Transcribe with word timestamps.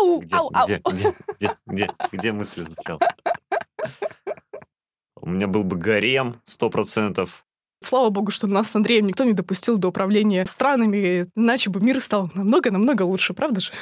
Ау, 0.00 0.20
Где, 0.20 0.36
ау, 0.36 0.50
ау. 0.52 0.66
где, 0.66 0.80
где, 0.84 1.14
где, 1.38 1.56
где, 1.66 1.90
где 2.12 2.32
мысли 2.32 2.62
застрял? 2.62 3.00
У 5.20 5.28
меня 5.28 5.46
был 5.46 5.64
бы 5.64 5.76
гарем, 5.76 6.40
сто 6.44 6.70
процентов. 6.70 7.44
Слава 7.82 8.10
богу, 8.10 8.30
что 8.30 8.46
нас 8.46 8.70
с 8.70 8.76
Андреем 8.76 9.06
никто 9.06 9.24
не 9.24 9.32
допустил 9.32 9.76
до 9.78 9.88
управления 9.88 10.46
странами, 10.46 11.28
иначе 11.36 11.70
бы 11.70 11.80
мир 11.80 12.00
стал 12.00 12.30
намного-намного 12.34 13.02
лучше, 13.02 13.34
правда 13.34 13.60
же? 13.60 13.72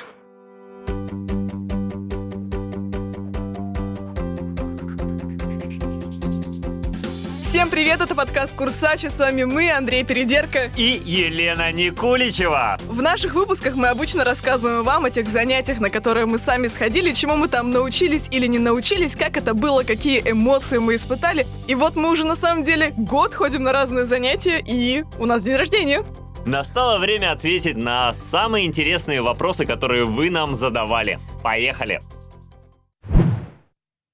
Всем 7.65 7.71
привет, 7.71 8.03
это 8.03 8.15
подкаст 8.15 8.55
Курсачи, 8.55 9.07
с 9.07 9.19
вами 9.19 9.45
мы, 9.45 9.73
Андрей 9.73 10.05
Передерка. 10.05 10.71
И 10.77 11.01
Елена 11.03 11.73
Никуличева. 11.73 12.77
В 12.87 13.01
наших 13.01 13.35
выпусках 13.35 13.75
мы 13.75 13.89
обычно 13.89 14.23
рассказываем 14.23 14.85
вам 14.85 15.07
о 15.07 15.11
тех 15.11 15.31
занятиях, 15.31 15.81
на 15.81 15.89
которые 15.89 16.27
мы 16.27 16.37
сами 16.37 16.67
сходили, 16.67 17.15
чему 17.15 17.37
мы 17.37 17.49
там 17.49 17.71
научились 17.71 18.29
или 18.31 18.47
не 18.47 18.59
научились, 18.59 19.17
как 19.17 19.39
это 19.39 19.55
было, 19.55 19.83
какие 19.83 20.21
эмоции 20.31 20.77
мы 20.77 20.97
испытали. 20.97 21.47
И 21.67 21.75
вот 21.75 21.97
мы 21.97 22.11
уже 22.11 22.27
на 22.27 22.37
самом 22.37 22.65
деле 22.65 22.93
год 22.99 23.33
ходим 23.33 23.63
на 23.63 23.73
разные 23.73 24.05
занятия, 24.05 24.63
и 24.63 25.03
у 25.19 25.25
нас 25.25 25.43
день 25.43 25.57
рождения. 25.57 26.05
Настало 26.45 26.99
время 26.99 27.33
ответить 27.33 27.79
на 27.79 28.13
самые 28.13 28.67
интересные 28.67 29.23
вопросы, 29.23 29.65
которые 29.65 30.05
вы 30.05 30.29
нам 30.29 30.53
задавали. 30.53 31.19
Поехали! 31.43 32.03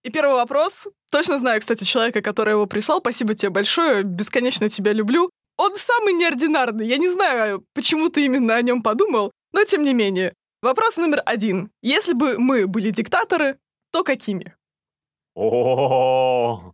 И 0.05 0.11
первый 0.11 0.37
вопрос. 0.37 0.87
Точно 1.11 1.39
знаю, 1.39 1.61
кстати, 1.61 1.85
человека, 1.85 2.23
который 2.23 2.53
его 2.53 2.67
прислал. 2.67 3.01
Спасибо 3.01 3.35
тебе 3.35 3.51
большое. 3.51 4.03
Бесконечно 4.03 4.69
тебя 4.69 4.93
люблю. 4.93 5.31
Он 5.57 5.77
самый 5.77 6.15
неординарный. 6.15 6.87
Я 6.87 6.97
не 6.97 7.09
знаю, 7.09 7.65
почему 7.75 8.09
ты 8.09 8.25
именно 8.25 8.55
о 8.55 8.63
нем 8.63 8.83
подумал, 8.83 9.33
но 9.53 9.65
тем 9.65 9.83
не 9.83 9.93
менее. 9.93 10.35
Вопрос 10.63 10.97
номер 10.97 11.23
один. 11.27 11.71
Если 11.83 12.13
бы 12.13 12.39
мы 12.39 12.67
были 12.67 12.91
диктаторы, 12.91 13.59
то 13.93 14.05
какими? 14.05 14.55
О, 15.35 16.73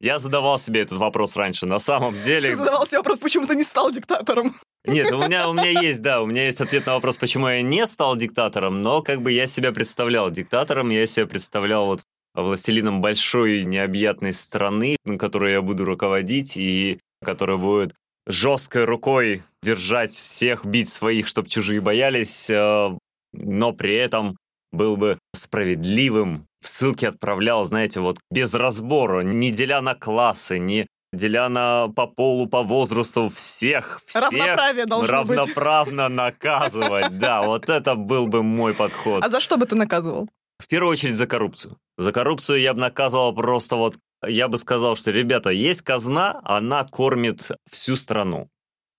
я 0.00 0.18
задавал 0.18 0.58
себе 0.58 0.82
этот 0.82 0.98
вопрос 0.98 1.36
раньше. 1.36 1.66
На 1.66 1.78
самом 1.78 2.20
деле, 2.22 2.50
Ты 2.50 2.56
задавал 2.56 2.86
себе 2.86 2.98
вопрос, 2.98 3.18
почему 3.18 3.46
ты 3.46 3.54
не 3.54 3.62
стал 3.62 3.90
диктатором. 3.90 4.54
Нет, 4.84 5.12
у 5.12 5.18
меня, 5.18 5.48
у 5.48 5.52
меня 5.52 5.80
есть, 5.80 6.02
да, 6.02 6.22
у 6.22 6.26
меня 6.26 6.46
есть 6.46 6.60
ответ 6.60 6.86
на 6.86 6.94
вопрос, 6.94 7.16
почему 7.18 7.48
я 7.48 7.62
не 7.62 7.86
стал 7.86 8.16
диктатором, 8.16 8.82
но 8.82 9.00
как 9.00 9.22
бы 9.22 9.30
я 9.30 9.46
себя 9.46 9.72
представлял 9.72 10.30
диктатором, 10.30 10.90
я 10.90 11.06
себя 11.06 11.26
представлял 11.26 11.86
вот 11.86 12.02
властелином 12.34 13.00
большой 13.00 13.64
необъятной 13.64 14.32
страны, 14.32 14.96
которой 15.18 15.52
я 15.52 15.62
буду 15.62 15.84
руководить 15.84 16.56
и 16.56 16.98
которая 17.22 17.58
будет 17.58 17.94
жесткой 18.26 18.84
рукой 18.84 19.42
держать 19.62 20.12
всех, 20.12 20.64
бить 20.64 20.88
своих, 20.88 21.26
чтобы 21.26 21.48
чужие 21.48 21.80
боялись, 21.80 22.48
э, 22.50 22.90
но 23.32 23.72
при 23.72 23.96
этом 23.96 24.36
был 24.72 24.96
бы 24.96 25.18
справедливым, 25.34 26.46
в 26.60 26.68
ссылки 26.68 27.04
отправлял, 27.04 27.64
знаете, 27.64 28.00
вот 28.00 28.18
без 28.30 28.54
разбора, 28.54 29.20
не 29.20 29.50
деля 29.50 29.80
на 29.80 29.94
классы, 29.94 30.58
не 30.58 30.86
деля 31.12 31.48
на 31.48 31.88
по 31.88 32.06
полу, 32.06 32.46
по 32.46 32.62
возрасту 32.62 33.28
всех, 33.28 34.00
всех 34.06 34.30
Равноправие 34.30 34.86
должно 34.86 35.24
быть. 35.24 35.36
равноправно 35.36 36.08
наказывать. 36.08 37.18
Да, 37.18 37.42
вот 37.42 37.68
это 37.68 37.94
был 37.94 38.26
бы 38.26 38.42
мой 38.42 38.74
подход. 38.74 39.22
А 39.22 39.28
за 39.28 39.40
что 39.40 39.56
бы 39.56 39.66
ты 39.66 39.74
наказывал? 39.74 40.28
В 40.62 40.68
первую 40.68 40.92
очередь 40.92 41.16
за 41.16 41.26
коррупцию. 41.26 41.76
За 41.98 42.12
коррупцию 42.12 42.60
я 42.60 42.72
бы 42.72 42.78
наказывал 42.78 43.34
просто 43.34 43.74
вот... 43.74 43.96
Я 44.24 44.46
бы 44.46 44.58
сказал, 44.58 44.94
что, 44.94 45.10
ребята, 45.10 45.50
есть 45.50 45.82
казна, 45.82 46.40
она 46.44 46.84
кормит 46.84 47.50
всю 47.68 47.96
страну. 47.96 48.48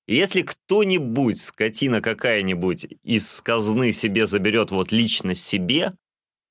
Если 0.06 0.42
кто-нибудь, 0.42 1.40
скотина 1.40 2.02
какая-нибудь, 2.02 2.88
из 3.04 3.42
казны 3.42 3.94
себе 3.94 4.28
заберет 4.28 4.72
вот 4.72 4.92
лично 4.92 5.36
себе, 5.36 5.92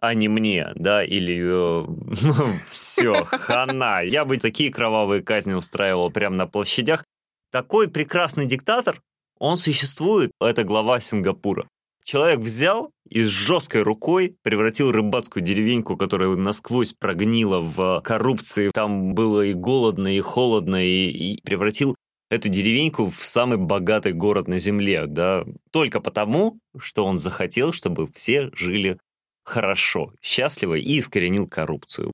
а 0.00 0.14
не 0.14 0.28
мне, 0.28 0.72
да, 0.76 1.04
или 1.04 1.42
все, 2.70 3.26
хана. 3.26 4.00
Я 4.00 4.24
бы 4.24 4.38
такие 4.38 4.72
кровавые 4.72 5.22
казни 5.22 5.52
устраивал 5.52 6.10
прямо 6.10 6.36
на 6.36 6.46
площадях. 6.46 7.04
Такой 7.50 7.90
прекрасный 7.90 8.46
диктатор, 8.46 9.02
он 9.38 9.58
существует, 9.58 10.30
это 10.40 10.64
глава 10.64 11.00
Сингапура. 11.00 11.68
Человек 12.04 12.40
взял 12.40 12.90
и 13.08 13.22
с 13.22 13.28
жесткой 13.28 13.82
рукой 13.82 14.36
превратил 14.42 14.90
рыбацкую 14.90 15.42
деревеньку, 15.44 15.96
которая 15.96 16.30
насквозь 16.36 16.92
прогнила 16.92 17.60
в 17.60 18.00
коррупции. 18.02 18.70
Там 18.74 19.14
было 19.14 19.42
и 19.42 19.52
голодно, 19.52 20.16
и 20.16 20.20
холодно, 20.20 20.84
и, 20.84 21.10
и 21.10 21.42
превратил 21.42 21.94
эту 22.30 22.48
деревеньку 22.48 23.06
в 23.06 23.24
самый 23.24 23.58
богатый 23.58 24.12
город 24.12 24.48
на 24.48 24.58
земле, 24.58 25.06
да, 25.06 25.44
только 25.70 26.00
потому, 26.00 26.58
что 26.78 27.04
он 27.04 27.18
захотел, 27.18 27.72
чтобы 27.72 28.08
все 28.14 28.50
жили 28.54 28.98
хорошо, 29.44 30.12
счастливо 30.22 30.74
и 30.74 30.98
искоренил 30.98 31.46
коррупцию. 31.46 32.10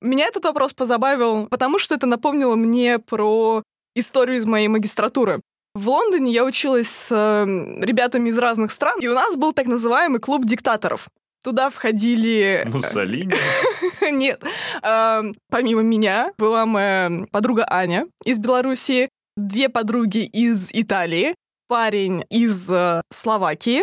Меня 0.00 0.26
этот 0.26 0.44
вопрос 0.44 0.74
позабавил, 0.74 1.48
потому 1.48 1.80
что 1.80 1.96
это 1.96 2.06
напомнило 2.06 2.54
мне 2.54 3.00
про 3.00 3.64
историю 3.96 4.36
из 4.36 4.44
моей 4.44 4.68
магистратуры. 4.68 5.40
В 5.78 5.88
Лондоне 5.90 6.32
я 6.32 6.44
училась 6.44 6.88
с 6.88 7.12
э, 7.12 7.44
ребятами 7.84 8.30
из 8.30 8.38
разных 8.38 8.72
стран, 8.72 8.98
и 9.00 9.06
у 9.06 9.14
нас 9.14 9.36
был 9.36 9.52
так 9.52 9.68
называемый 9.68 10.18
клуб 10.18 10.44
диктаторов. 10.44 11.06
Туда 11.44 11.70
входили... 11.70 12.66
Муссолини? 12.66 13.32
Нет. 14.10 14.42
Э, 14.82 15.22
Помимо 15.48 15.82
меня 15.82 16.32
была 16.36 16.66
моя 16.66 17.24
подруга 17.30 17.64
Аня 17.70 18.06
из 18.24 18.38
Белоруссии, 18.38 19.08
две 19.36 19.68
подруги 19.68 20.24
из 20.24 20.70
Италии, 20.72 21.36
парень 21.68 22.24
из 22.28 22.72
э, 22.72 23.00
Словакии, 23.12 23.82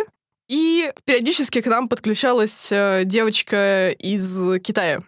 и 0.50 0.92
периодически 1.06 1.62
к 1.62 1.66
нам 1.66 1.88
подключалась 1.88 2.70
э, 2.70 3.04
девочка 3.06 3.88
из 3.88 4.60
Китая. 4.60 5.02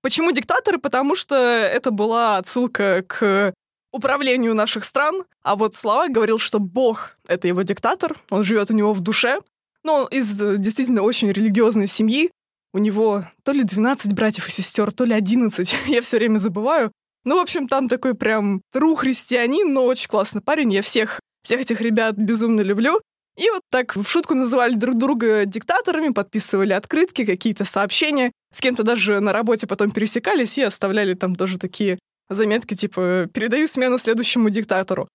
Почему 0.00 0.32
диктаторы? 0.32 0.78
Потому 0.78 1.14
что 1.14 1.36
это 1.36 1.92
была 1.92 2.38
отсылка 2.38 3.04
к 3.06 3.54
управлению 3.92 4.54
наших 4.54 4.84
стран, 4.84 5.24
а 5.42 5.54
вот 5.54 5.74
Словак 5.74 6.10
говорил, 6.10 6.38
что 6.38 6.58
Бог— 6.58 7.16
это 7.28 7.46
его 7.46 7.62
диктатор, 7.62 8.16
он 8.30 8.42
живет 8.42 8.70
у 8.70 8.74
него 8.74 8.92
в 8.92 9.00
душе, 9.00 9.40
но 9.84 10.02
он 10.02 10.06
из 10.06 10.40
э, 10.40 10.56
действительно 10.58 11.02
очень 11.02 11.30
религиозной 11.30 11.86
семьи, 11.86 12.30
у 12.72 12.78
него 12.78 13.24
то 13.44 13.52
ли 13.52 13.64
12 13.64 14.14
братьев 14.14 14.48
и 14.48 14.50
сестер, 14.50 14.92
то 14.92 15.04
ли 15.04 15.14
11, 15.14 15.76
я 15.86 16.00
все 16.00 16.16
время 16.16 16.38
забываю. 16.38 16.90
Ну, 17.24 17.36
в 17.36 17.40
общем, 17.40 17.68
там 17.68 17.88
такой 17.88 18.14
прям 18.14 18.62
тру 18.72 18.94
христианин, 18.96 19.72
но 19.72 19.84
очень 19.84 20.08
классный 20.08 20.42
парень, 20.42 20.72
я 20.72 20.82
всех, 20.82 21.20
всех 21.44 21.60
этих 21.60 21.80
ребят 21.80 22.16
безумно 22.16 22.62
люблю. 22.62 23.00
И 23.36 23.48
вот 23.48 23.62
так 23.70 23.96
в 23.96 24.04
шутку 24.04 24.34
называли 24.34 24.74
друг 24.74 24.98
друга 24.98 25.46
диктаторами, 25.46 26.08
подписывали 26.12 26.72
открытки, 26.72 27.24
какие-то 27.24 27.64
сообщения. 27.64 28.32
С 28.52 28.60
кем-то 28.60 28.82
даже 28.82 29.20
на 29.20 29.32
работе 29.32 29.66
потом 29.66 29.90
пересекались 29.90 30.58
и 30.58 30.62
оставляли 30.62 31.14
там 31.14 31.34
тоже 31.34 31.58
такие 31.58 31.98
заметки, 32.34 32.74
типа 32.74 33.28
«передаю 33.32 33.66
смену 33.66 33.98
следующему 33.98 34.50
диктатору». 34.50 35.08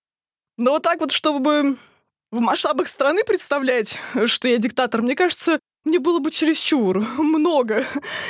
Но 0.57 0.71
вот 0.71 0.83
так 0.83 0.99
вот, 0.99 1.11
чтобы 1.11 1.77
в 2.31 2.39
масштабах 2.39 2.87
страны 2.87 3.23
представлять, 3.23 3.99
что 4.25 4.47
я 4.47 4.57
диктатор, 4.57 5.01
мне 5.01 5.15
кажется, 5.15 5.59
мне 5.85 5.99
было 5.99 6.19
бы 6.19 6.31
чересчур 6.31 7.05
много. 7.17 7.85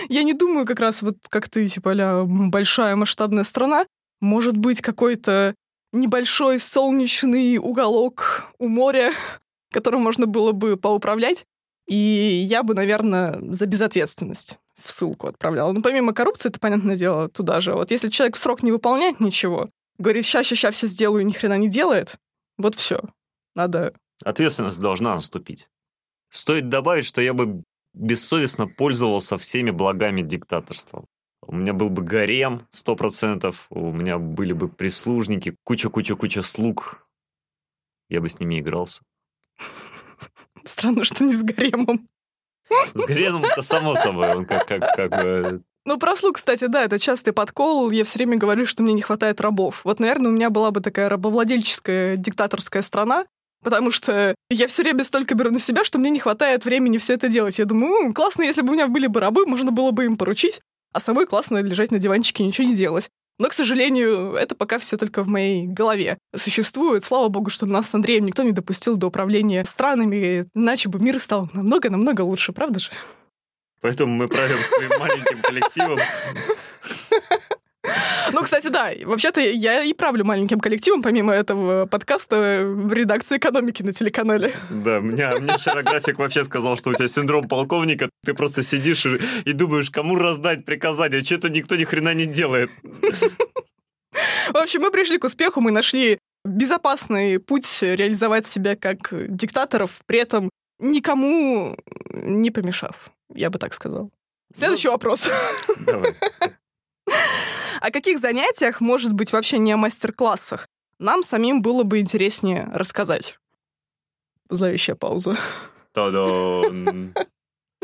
Я 0.10 0.24
не 0.24 0.34
думаю 0.34 0.66
как 0.66 0.80
раз 0.80 1.02
вот 1.02 1.18
как 1.30 1.50
ты, 1.50 1.68
типа, 1.68 1.94
а 1.98 2.26
большая 2.26 2.96
масштабная 2.96 3.44
страна. 3.44 3.86
Может 4.22 4.58
быть, 4.58 4.82
какой-то 4.82 5.56
небольшой 5.94 6.60
солнечный 6.60 7.58
уголок 7.58 8.46
у 8.60 8.68
моря, 8.68 9.14
которым 9.72 10.02
можно 10.02 10.28
было 10.28 10.52
бы 10.52 10.78
поуправлять. 10.78 11.46
И 11.88 11.96
я 11.96 12.64
бы, 12.64 12.74
наверное, 12.74 13.40
за 13.52 13.66
безответственность 13.66 14.60
в 14.82 14.92
ссылку 14.92 15.28
отправляла. 15.28 15.72
Ну, 15.72 15.82
помимо 15.82 16.14
коррупции, 16.14 16.50
это, 16.50 16.60
понятное 16.60 16.96
дело, 16.96 17.30
туда 17.30 17.60
же. 17.60 17.74
Вот 17.74 17.92
если 17.92 18.10
человек 18.10 18.36
в 18.36 18.40
срок 18.40 18.64
не 18.64 18.72
выполняет 18.72 19.20
ничего, 19.20 19.70
говорит, 19.98 20.26
ща, 20.26 20.44
ща, 20.44 20.56
ща 20.56 20.72
все 20.72 20.88
сделаю, 20.88 21.22
и 21.22 21.26
ни 21.26 21.32
хрена 21.32 21.58
не 21.58 21.70
делает, 21.70 22.18
вот 22.58 22.76
все. 22.76 23.02
Надо... 23.56 23.94
Ответственность 24.24 24.80
должна 24.80 25.16
наступить. 25.16 25.70
Стоит 26.30 26.70
добавить, 26.70 27.06
что 27.06 27.22
я 27.22 27.34
бы 27.34 27.64
бессовестно 27.94 28.68
пользовался 28.68 29.38
всеми 29.38 29.72
благами 29.72 30.22
диктаторства. 30.22 31.06
У 31.42 31.56
меня 31.56 31.74
был 31.74 31.90
бы 31.90 32.04
гарем, 32.04 32.68
сто 32.72 32.96
процентов, 32.96 33.68
у 33.70 33.92
меня 33.92 34.18
были 34.18 34.54
бы 34.54 34.68
прислужники, 34.68 35.56
куча-куча-куча 35.64 36.42
слуг. 36.42 37.08
Я 38.10 38.22
бы 38.22 38.30
с 38.30 38.40
ними 38.40 38.60
игрался. 38.60 39.02
Странно, 40.66 41.04
что 41.04 41.24
не 41.24 41.34
с 41.34 41.44
гаремом. 41.44 42.08
С 42.94 43.06
гаремом 43.06 43.46
это 43.46 43.62
само 43.62 43.96
собой, 43.96 44.34
он 44.36 44.46
как, 44.46 44.68
как, 44.68 44.96
как 44.96 45.12
бы... 45.12 45.62
Ну, 45.86 45.98
про 45.98 46.18
слуг, 46.18 46.36
кстати, 46.36 46.66
да, 46.68 46.84
это 46.84 47.00
частый 47.00 47.32
подкол. 47.32 47.92
Я 47.92 48.04
все 48.04 48.20
время 48.20 48.38
говорю, 48.38 48.66
что 48.66 48.84
мне 48.84 48.92
не 48.94 49.02
хватает 49.02 49.40
рабов. 49.40 49.82
Вот, 49.86 50.02
наверное, 50.02 50.30
у 50.32 50.34
меня 50.34 50.50
была 50.50 50.72
бы 50.72 50.82
такая 50.82 51.08
рабовладельческая 51.08 52.18
диктаторская 52.18 52.82
страна, 52.82 53.26
потому 53.64 53.90
что 53.92 54.36
я 54.50 54.68
все 54.68 54.84
время 54.84 55.06
столько 55.06 55.34
беру 55.34 55.50
на 55.50 55.60
себя, 55.60 55.86
что 55.86 55.98
мне 55.98 56.10
не 56.10 56.20
хватает 56.20 56.66
времени 56.66 56.98
все 56.98 57.14
это 57.14 57.30
делать. 57.30 57.58
Я 57.58 57.64
думаю, 57.64 58.08
«М, 58.08 58.14
классно, 58.14 58.44
если 58.44 58.64
бы 58.64 58.72
у 58.72 58.74
меня 58.74 58.88
были 58.90 59.08
бы 59.08 59.22
рабы, 59.22 59.46
можно 59.46 59.72
было 59.72 59.92
бы 59.92 60.04
им 60.04 60.18
поручить, 60.18 60.60
а 60.92 61.00
самой 61.00 61.26
классно 61.26 61.60
лежать 61.60 61.92
на 61.92 62.00
диванчике 62.00 62.44
и 62.44 62.48
ничего 62.48 62.68
не 62.68 62.76
делать. 62.76 63.10
Но, 63.40 63.50
к 63.50 63.54
сожалению, 63.54 64.34
это 64.34 64.56
пока 64.56 64.80
все 64.80 64.98
только 64.98 65.22
в 65.22 65.28
моей 65.28 65.68
голове 65.68 66.18
существует. 66.36 67.04
Слава 67.04 67.28
богу, 67.28 67.50
что 67.50 67.66
нас 67.66 67.90
с 67.90 67.96
Андреем 67.96 68.26
никто 68.26 68.44
не 68.44 68.52
допустил 68.52 68.98
до 68.98 69.08
управления 69.08 69.64
странами, 69.66 70.50
иначе 70.56 70.90
бы 70.90 71.00
мир 71.00 71.20
стал 71.20 71.50
намного-намного 71.54 72.22
лучше, 72.22 72.52
правда 72.52 72.80
же? 72.80 72.92
Поэтому 73.82 74.14
мы 74.16 74.28
правим 74.28 74.58
своим 74.58 75.00
маленьким 75.00 75.40
коллективом. 75.42 76.00
Ну, 78.34 78.42
кстати, 78.44 78.68
да, 78.68 78.92
вообще-то 79.06 79.42
я 79.42 79.84
и 79.84 79.94
правлю 79.94 80.26
маленьким 80.26 80.60
коллективом, 80.60 81.02
помимо 81.02 81.34
этого 81.34 81.86
подкаста, 81.86 82.64
в 82.66 82.94
редакции 82.94 83.38
экономики 83.38 83.84
на 83.84 83.94
телеканале. 83.94 84.54
Да, 84.70 85.00
меня, 85.00 85.38
мне 85.40 85.54
вчера 85.58 85.84
график 85.84 86.20
вообще 86.20 86.44
сказал, 86.44 86.78
что 86.78 86.90
у 86.90 86.94
тебя 86.94 87.08
синдром 87.08 87.48
полковника, 87.48 88.10
ты 88.26 88.34
просто 88.34 88.64
сидишь 88.64 89.06
и, 89.06 89.20
и 89.46 89.54
думаешь, 89.54 89.90
кому 89.90 90.16
раздать 90.16 90.66
приказания, 90.66 91.22
что-то 91.22 91.50
никто 91.50 91.76
ни 91.76 91.84
хрена 91.84 92.14
не 92.14 92.26
делает. 92.26 92.70
В 94.50 94.58
общем, 94.58 94.82
мы 94.82 94.92
пришли 94.92 95.18
к 95.18 95.24
успеху, 95.24 95.62
мы 95.62 95.72
нашли 95.72 96.20
безопасный 96.46 97.40
путь 97.40 97.68
реализовать 97.82 98.46
себя 98.46 98.76
как 98.76 99.10
диктаторов, 99.12 100.02
при 100.06 100.20
этом 100.20 100.50
никому 100.80 101.78
не 102.12 102.52
помешав, 102.52 103.10
я 103.34 103.50
бы 103.50 103.60
так 103.60 103.74
сказал. 103.74 104.12
Следующий 104.56 104.88
ну, 104.88 104.94
вопрос. 104.94 105.30
Давай. 105.86 106.14
О 107.80 107.92
каких 107.92 108.20
занятиях, 108.20 108.82
может 108.82 109.14
быть, 109.14 109.34
вообще 109.34 109.58
не 109.58 109.72
о 109.72 109.78
мастер-классах, 109.78 110.68
нам 111.00 111.24
самим 111.24 111.62
было 111.62 111.84
бы 111.84 112.00
интереснее 112.00 112.70
рассказать? 112.74 113.38
Зловещая 114.50 114.96
пауза. 114.96 115.38
Та-да! 115.94 116.64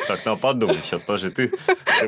Так, 0.07 0.25
надо 0.25 0.41
подумать 0.41 0.83
сейчас, 0.83 1.03
подожди, 1.03 1.29
ты... 1.29 1.51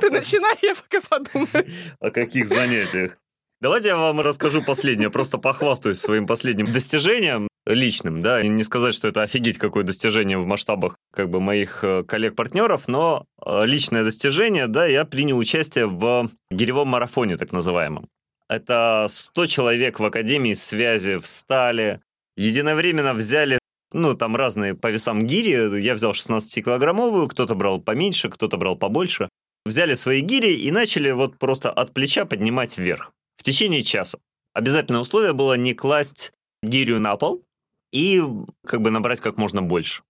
Ты 0.01 0.09
начинай, 0.09 0.57
я 0.61 0.75
пока 0.75 1.01
подумаю. 1.01 1.71
О 1.99 2.11
каких 2.11 2.49
занятиях? 2.49 3.17
Давайте 3.61 3.89
я 3.89 3.97
вам 3.97 4.19
расскажу 4.19 4.61
последнее, 4.61 5.09
просто 5.09 5.37
похвастаюсь 5.37 5.99
своим 5.99 6.27
последним 6.27 6.71
достижением 6.71 7.47
личным, 7.65 8.21
да, 8.21 8.41
и 8.41 8.47
не 8.47 8.63
сказать, 8.63 8.93
что 8.93 9.07
это 9.07 9.23
офигеть 9.23 9.57
какое 9.57 9.83
достижение 9.83 10.37
в 10.37 10.45
масштабах 10.45 10.97
как 11.11 11.29
бы 11.29 11.39
моих 11.41 11.83
э, 11.83 12.03
коллег-партнеров, 12.03 12.87
но 12.87 13.25
э, 13.43 13.65
личное 13.65 14.03
достижение, 14.03 14.67
да, 14.67 14.85
я 14.85 15.05
принял 15.05 15.37
участие 15.37 15.87
в 15.87 16.29
гиревом 16.51 16.89
марафоне, 16.89 17.37
так 17.37 17.51
называемом. 17.51 18.07
Это 18.47 19.07
100 19.09 19.47
человек 19.47 19.99
в 19.99 20.05
Академии 20.05 20.53
связи 20.53 21.17
встали, 21.17 22.01
единовременно 22.37 23.13
взяли 23.13 23.59
ну, 23.91 24.13
там 24.13 24.35
разные 24.35 24.75
по 24.75 24.91
весам 24.91 25.25
гири. 25.25 25.79
Я 25.81 25.95
взял 25.95 26.11
16-килограммовую, 26.11 27.27
кто-то 27.27 27.55
брал 27.55 27.79
поменьше, 27.79 28.29
кто-то 28.29 28.57
брал 28.57 28.75
побольше. 28.75 29.29
Взяли 29.65 29.95
свои 29.95 30.19
гири 30.21 30.53
и 30.53 30.69
начали 30.69 31.09
вот 31.11 31.39
просто 31.39 31.71
от 31.71 31.93
плеча 31.93 32.25
поднимать 32.25 32.77
вверх 32.77 33.13
в 33.37 33.43
течение 33.43 33.83
часа. 33.83 34.19
Обязательное 34.53 35.01
условие 35.01 35.33
было 35.33 35.55
не 35.55 35.73
класть 35.73 36.33
гирю 36.61 36.99
на 36.99 37.15
пол 37.15 37.43
и 37.91 38.21
как 38.65 38.81
бы 38.81 38.91
набрать 38.91 39.21
как 39.21 39.37
можно 39.37 39.61
больше. 39.61 40.03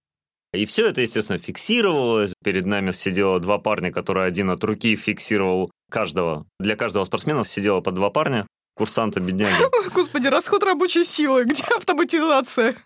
И 0.52 0.64
все 0.64 0.88
это, 0.88 1.00
естественно, 1.00 1.38
фиксировалось. 1.38 2.34
Перед 2.42 2.66
нами 2.66 2.92
сидело 2.92 3.40
два 3.40 3.58
парня, 3.58 3.92
которые 3.92 4.26
один 4.26 4.50
от 4.50 4.62
руки 4.64 4.96
фиксировал 4.96 5.70
каждого. 5.90 6.46
Для 6.58 6.76
каждого 6.76 7.04
спортсмена 7.04 7.44
сидело 7.44 7.80
по 7.80 7.92
два 7.92 8.10
парня. 8.10 8.46
Курсанта, 8.74 9.20
бедняги. 9.20 9.64
Господи, 9.94 10.28
расход 10.28 10.62
рабочей 10.62 11.04
силы. 11.04 11.44
Где 11.44 11.64
автоматизация? 11.76 12.76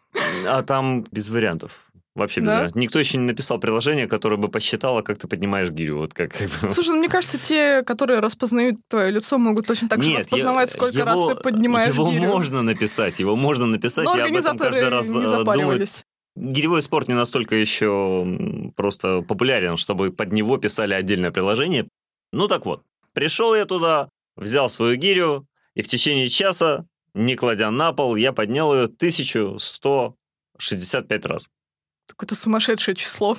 А 0.46 0.62
там 0.62 1.04
без 1.10 1.28
вариантов. 1.28 1.89
Вообще 2.16 2.40
без 2.40 2.48
да? 2.48 2.68
Никто 2.74 2.98
еще 2.98 3.18
не 3.18 3.24
написал 3.24 3.60
приложение, 3.60 4.08
которое 4.08 4.36
бы 4.36 4.48
посчитало, 4.48 5.02
как 5.02 5.18
ты 5.18 5.28
поднимаешь 5.28 5.70
гирю. 5.70 5.98
Вот 5.98 6.12
как, 6.12 6.34
Слушай, 6.72 6.90
ну 6.90 6.98
мне 6.98 7.08
кажется, 7.08 7.38
те, 7.38 7.82
которые 7.82 8.18
распознают 8.18 8.80
твое 8.88 9.12
лицо, 9.12 9.38
могут 9.38 9.66
точно 9.66 9.88
так 9.88 10.02
же 10.02 10.16
распознавать, 10.16 10.72
сколько 10.72 10.96
его, 10.96 11.06
раз 11.06 11.20
ты 11.28 11.36
поднимаешь 11.36 11.94
его 11.94 12.10
гирю. 12.10 12.22
Его 12.22 12.32
можно 12.32 12.62
написать, 12.62 13.20
его 13.20 13.36
можно 13.36 13.66
написать. 13.66 14.04
Но 14.04 14.16
Я 14.16 14.26
об 14.26 14.34
этом 14.34 14.58
каждый 14.58 14.88
раз 14.88 15.08
не 15.08 15.24
э, 15.24 15.44
думаю. 15.44 15.86
Гиревой 16.36 16.82
спорт 16.82 17.08
не 17.08 17.14
настолько 17.14 17.56
еще 17.56 18.72
просто 18.76 19.22
популярен, 19.22 19.76
чтобы 19.76 20.10
под 20.10 20.32
него 20.32 20.58
писали 20.58 20.94
отдельное 20.94 21.30
приложение. 21.30 21.86
Ну 22.32 22.48
так 22.48 22.66
вот, 22.66 22.82
пришел 23.12 23.54
я 23.54 23.66
туда, 23.66 24.08
взял 24.36 24.68
свою 24.68 24.96
гирю, 24.96 25.46
и 25.74 25.82
в 25.82 25.88
течение 25.88 26.28
часа, 26.28 26.86
не 27.14 27.36
кладя 27.36 27.70
на 27.70 27.92
пол, 27.92 28.16
я 28.16 28.32
поднял 28.32 28.74
ее 28.74 28.84
1165 28.84 31.26
раз. 31.26 31.48
Какое-то 32.10 32.34
сумасшедшее 32.34 32.94
число. 32.94 33.38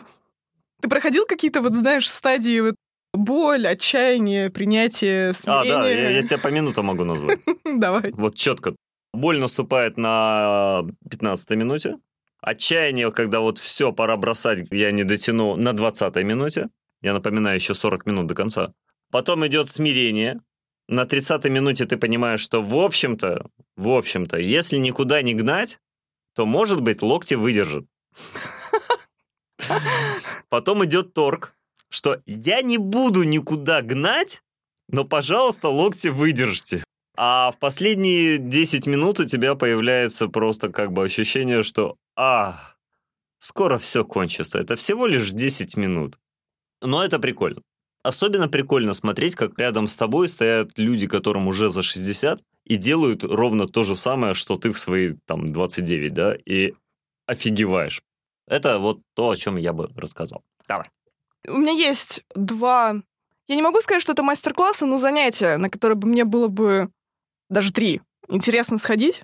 Ты 0.81 0.89
проходил 0.89 1.25
какие-то, 1.25 1.61
вот 1.61 1.73
знаешь, 1.73 2.09
стадии 2.09 2.59
вот 2.59 2.75
боль, 3.13 3.67
отчаяние, 3.67 4.49
принятие, 4.49 5.33
смирение? 5.33 5.75
А, 5.75 5.81
да, 5.81 5.89
я, 5.89 6.09
я 6.09 6.23
тебя 6.23 6.37
по 6.37 6.47
минутам 6.47 6.85
могу 6.85 7.03
назвать. 7.03 7.43
Давай. 7.65 8.11
Вот 8.13 8.35
четко. 8.35 8.75
Боль 9.13 9.39
наступает 9.39 9.97
на 9.97 10.83
15 11.09 11.49
минуте. 11.51 11.97
Отчаяние, 12.41 13.11
когда 13.11 13.39
вот 13.39 13.59
все, 13.59 13.91
пора 13.91 14.17
бросать, 14.17 14.65
я 14.71 14.91
не 14.91 15.03
дотяну 15.03 15.55
на 15.55 15.73
20 15.73 16.15
минуте. 16.23 16.69
Я 17.01 17.13
напоминаю, 17.13 17.55
еще 17.55 17.75
40 17.75 18.05
минут 18.05 18.27
до 18.27 18.35
конца. 18.35 18.73
Потом 19.11 19.45
идет 19.45 19.69
смирение. 19.69 20.39
На 20.87 21.05
30 21.05 21.45
минуте 21.45 21.85
ты 21.85 21.97
понимаешь, 21.97 22.41
что 22.41 22.61
в 22.61 22.75
общем-то, 22.75 23.45
в 23.75 23.89
общем-то, 23.89 24.37
если 24.39 24.77
никуда 24.77 25.21
не 25.21 25.33
гнать, 25.33 25.79
то, 26.35 26.45
может 26.45 26.81
быть, 26.81 27.01
локти 27.01 27.35
выдержат. 27.35 27.85
Потом 30.49 30.85
идет 30.85 31.13
торг, 31.13 31.55
что 31.89 32.21
я 32.25 32.61
не 32.61 32.77
буду 32.77 33.23
никуда 33.23 33.81
гнать, 33.81 34.41
но, 34.87 35.05
пожалуйста, 35.05 35.69
локти 35.69 36.09
выдержите. 36.09 36.83
А 37.15 37.51
в 37.51 37.59
последние 37.59 38.37
10 38.37 38.87
минут 38.87 39.19
у 39.19 39.25
тебя 39.25 39.55
появляется 39.55 40.27
просто 40.27 40.69
как 40.69 40.91
бы 40.91 41.03
ощущение, 41.03 41.63
что 41.63 41.95
«А, 42.15 42.73
скоро 43.39 43.77
все 43.77 44.05
кончится, 44.05 44.59
это 44.59 44.75
всего 44.75 45.05
лишь 45.07 45.31
10 45.31 45.77
минут». 45.77 46.17
Но 46.81 47.03
это 47.03 47.19
прикольно. 47.19 47.61
Особенно 48.03 48.47
прикольно 48.47 48.93
смотреть, 48.93 49.35
как 49.35 49.59
рядом 49.59 49.87
с 49.87 49.95
тобой 49.95 50.27
стоят 50.27 50.71
люди, 50.77 51.05
которым 51.05 51.47
уже 51.47 51.69
за 51.69 51.83
60, 51.83 52.41
и 52.65 52.77
делают 52.77 53.23
ровно 53.23 53.67
то 53.67 53.83
же 53.83 53.95
самое, 53.95 54.33
что 54.33 54.57
ты 54.57 54.71
в 54.71 54.79
свои 54.79 55.13
там 55.25 55.53
29, 55.53 56.13
да, 56.13 56.35
и 56.45 56.73
офигеваешь. 57.27 58.01
Это 58.51 58.79
вот 58.79 58.99
то, 59.13 59.29
о 59.29 59.35
чем 59.37 59.55
я 59.55 59.71
бы 59.71 59.89
рассказал. 59.95 60.43
Давай. 60.67 60.85
У 61.47 61.57
меня 61.57 61.71
есть 61.71 62.25
два... 62.35 62.95
Я 63.47 63.55
не 63.55 63.61
могу 63.61 63.79
сказать, 63.79 64.01
что 64.01 64.11
это 64.11 64.23
мастер-классы, 64.23 64.85
но 64.85 64.97
занятия, 64.97 65.55
на 65.55 65.69
которые 65.69 65.95
бы 65.95 66.09
мне 66.09 66.25
было 66.25 66.49
бы 66.49 66.89
даже 67.49 67.71
три. 67.71 68.01
Интересно 68.27 68.77
сходить. 68.77 69.23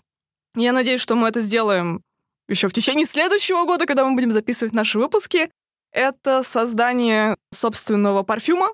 Я 0.55 0.71
надеюсь, 0.71 1.01
что 1.01 1.15
мы 1.15 1.27
это 1.27 1.41
сделаем 1.41 2.03
еще 2.47 2.69
в 2.69 2.73
течение 2.73 3.05
следующего 3.05 3.65
года, 3.65 3.85
когда 3.85 4.05
мы 4.05 4.15
будем 4.15 4.31
записывать 4.31 4.73
наши 4.73 4.97
выпуски. 4.97 5.51
Это 5.91 6.41
создание 6.43 7.35
собственного 7.51 8.23
парфюма, 8.23 8.69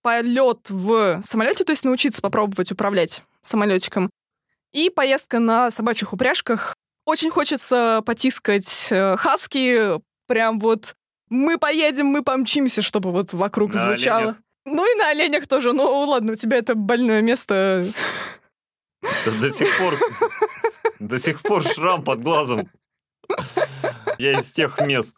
полет 0.00 0.70
в 0.70 1.20
самолете, 1.22 1.64
то 1.64 1.72
есть 1.72 1.84
научиться 1.84 2.22
попробовать 2.22 2.72
управлять 2.72 3.22
самолетиком, 3.42 4.08
и 4.72 4.88
поездка 4.88 5.40
на 5.40 5.70
собачьих 5.70 6.14
упряжках 6.14 6.74
очень 7.10 7.30
хочется 7.30 8.02
потискать 8.06 8.88
э, 8.90 9.16
хаски, 9.16 10.00
прям 10.26 10.58
вот 10.60 10.94
мы 11.28 11.58
поедем, 11.58 12.06
мы 12.06 12.22
помчимся, 12.22 12.82
чтобы 12.82 13.12
вот 13.12 13.32
вокруг 13.32 13.74
на 13.74 13.80
звучало. 13.80 14.18
Оленях. 14.18 14.36
Ну 14.64 14.92
и 14.92 14.98
на 14.98 15.10
оленях 15.10 15.46
тоже. 15.46 15.72
Ну 15.72 15.84
ладно, 16.08 16.32
у 16.32 16.36
тебя 16.36 16.58
это 16.58 16.74
больное 16.74 17.22
место. 17.22 17.84
До 19.40 19.50
сих 19.50 19.78
пор, 19.78 19.94
до 20.98 21.18
сих 21.18 21.42
пор 21.42 21.64
шрам 21.64 22.04
под 22.04 22.22
глазом. 22.22 22.68
Я 24.18 24.38
из 24.38 24.52
тех 24.52 24.78
мест. 24.80 25.16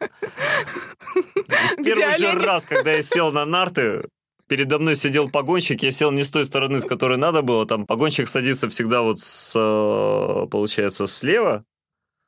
В 1.15 1.83
первый 1.83 2.17
же 2.17 2.31
раз, 2.39 2.65
когда 2.65 2.93
я 2.93 3.01
сел 3.01 3.31
на 3.31 3.45
нарты, 3.45 4.07
передо 4.47 4.79
мной 4.79 4.95
сидел 4.95 5.29
погонщик, 5.29 5.83
я 5.83 5.91
сел 5.91 6.11
не 6.11 6.23
с 6.23 6.29
той 6.29 6.45
стороны, 6.45 6.79
с 6.79 6.85
которой 6.85 7.17
надо 7.17 7.41
было. 7.41 7.65
Там 7.65 7.85
погонщик 7.85 8.27
садится 8.27 8.69
всегда 8.69 9.01
вот 9.01 9.19
с, 9.19 9.53
э, 9.55 10.47
получается, 10.49 11.07
слева, 11.07 11.65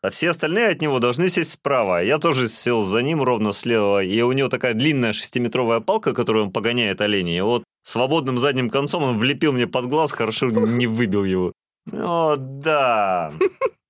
а 0.05 0.09
все 0.11 0.29
остальные 0.29 0.69
от 0.69 0.81
него 0.81 0.99
должны 0.99 1.29
сесть 1.29 1.53
справа. 1.53 2.03
Я 2.03 2.19
тоже 2.19 2.47
сел 2.47 2.83
за 2.83 3.01
ним 3.01 3.23
ровно 3.23 3.53
слева, 3.53 4.03
и 4.03 4.21
у 4.21 4.31
него 4.33 4.49
такая 4.49 4.73
длинная 4.73 5.13
шестиметровая 5.13 5.79
палка, 5.79 6.13
которую 6.13 6.45
он 6.45 6.51
погоняет 6.51 7.01
оленей. 7.01 7.39
И 7.39 7.41
вот 7.41 7.63
свободным 7.83 8.37
задним 8.37 8.69
концом 8.69 9.03
он 9.03 9.17
влепил 9.17 9.53
мне 9.53 9.67
под 9.67 9.87
глаз, 9.87 10.11
хорошо 10.11 10.49
не 10.49 10.87
выбил 10.87 11.23
его. 11.23 11.53
О, 11.91 12.35
да. 12.37 13.31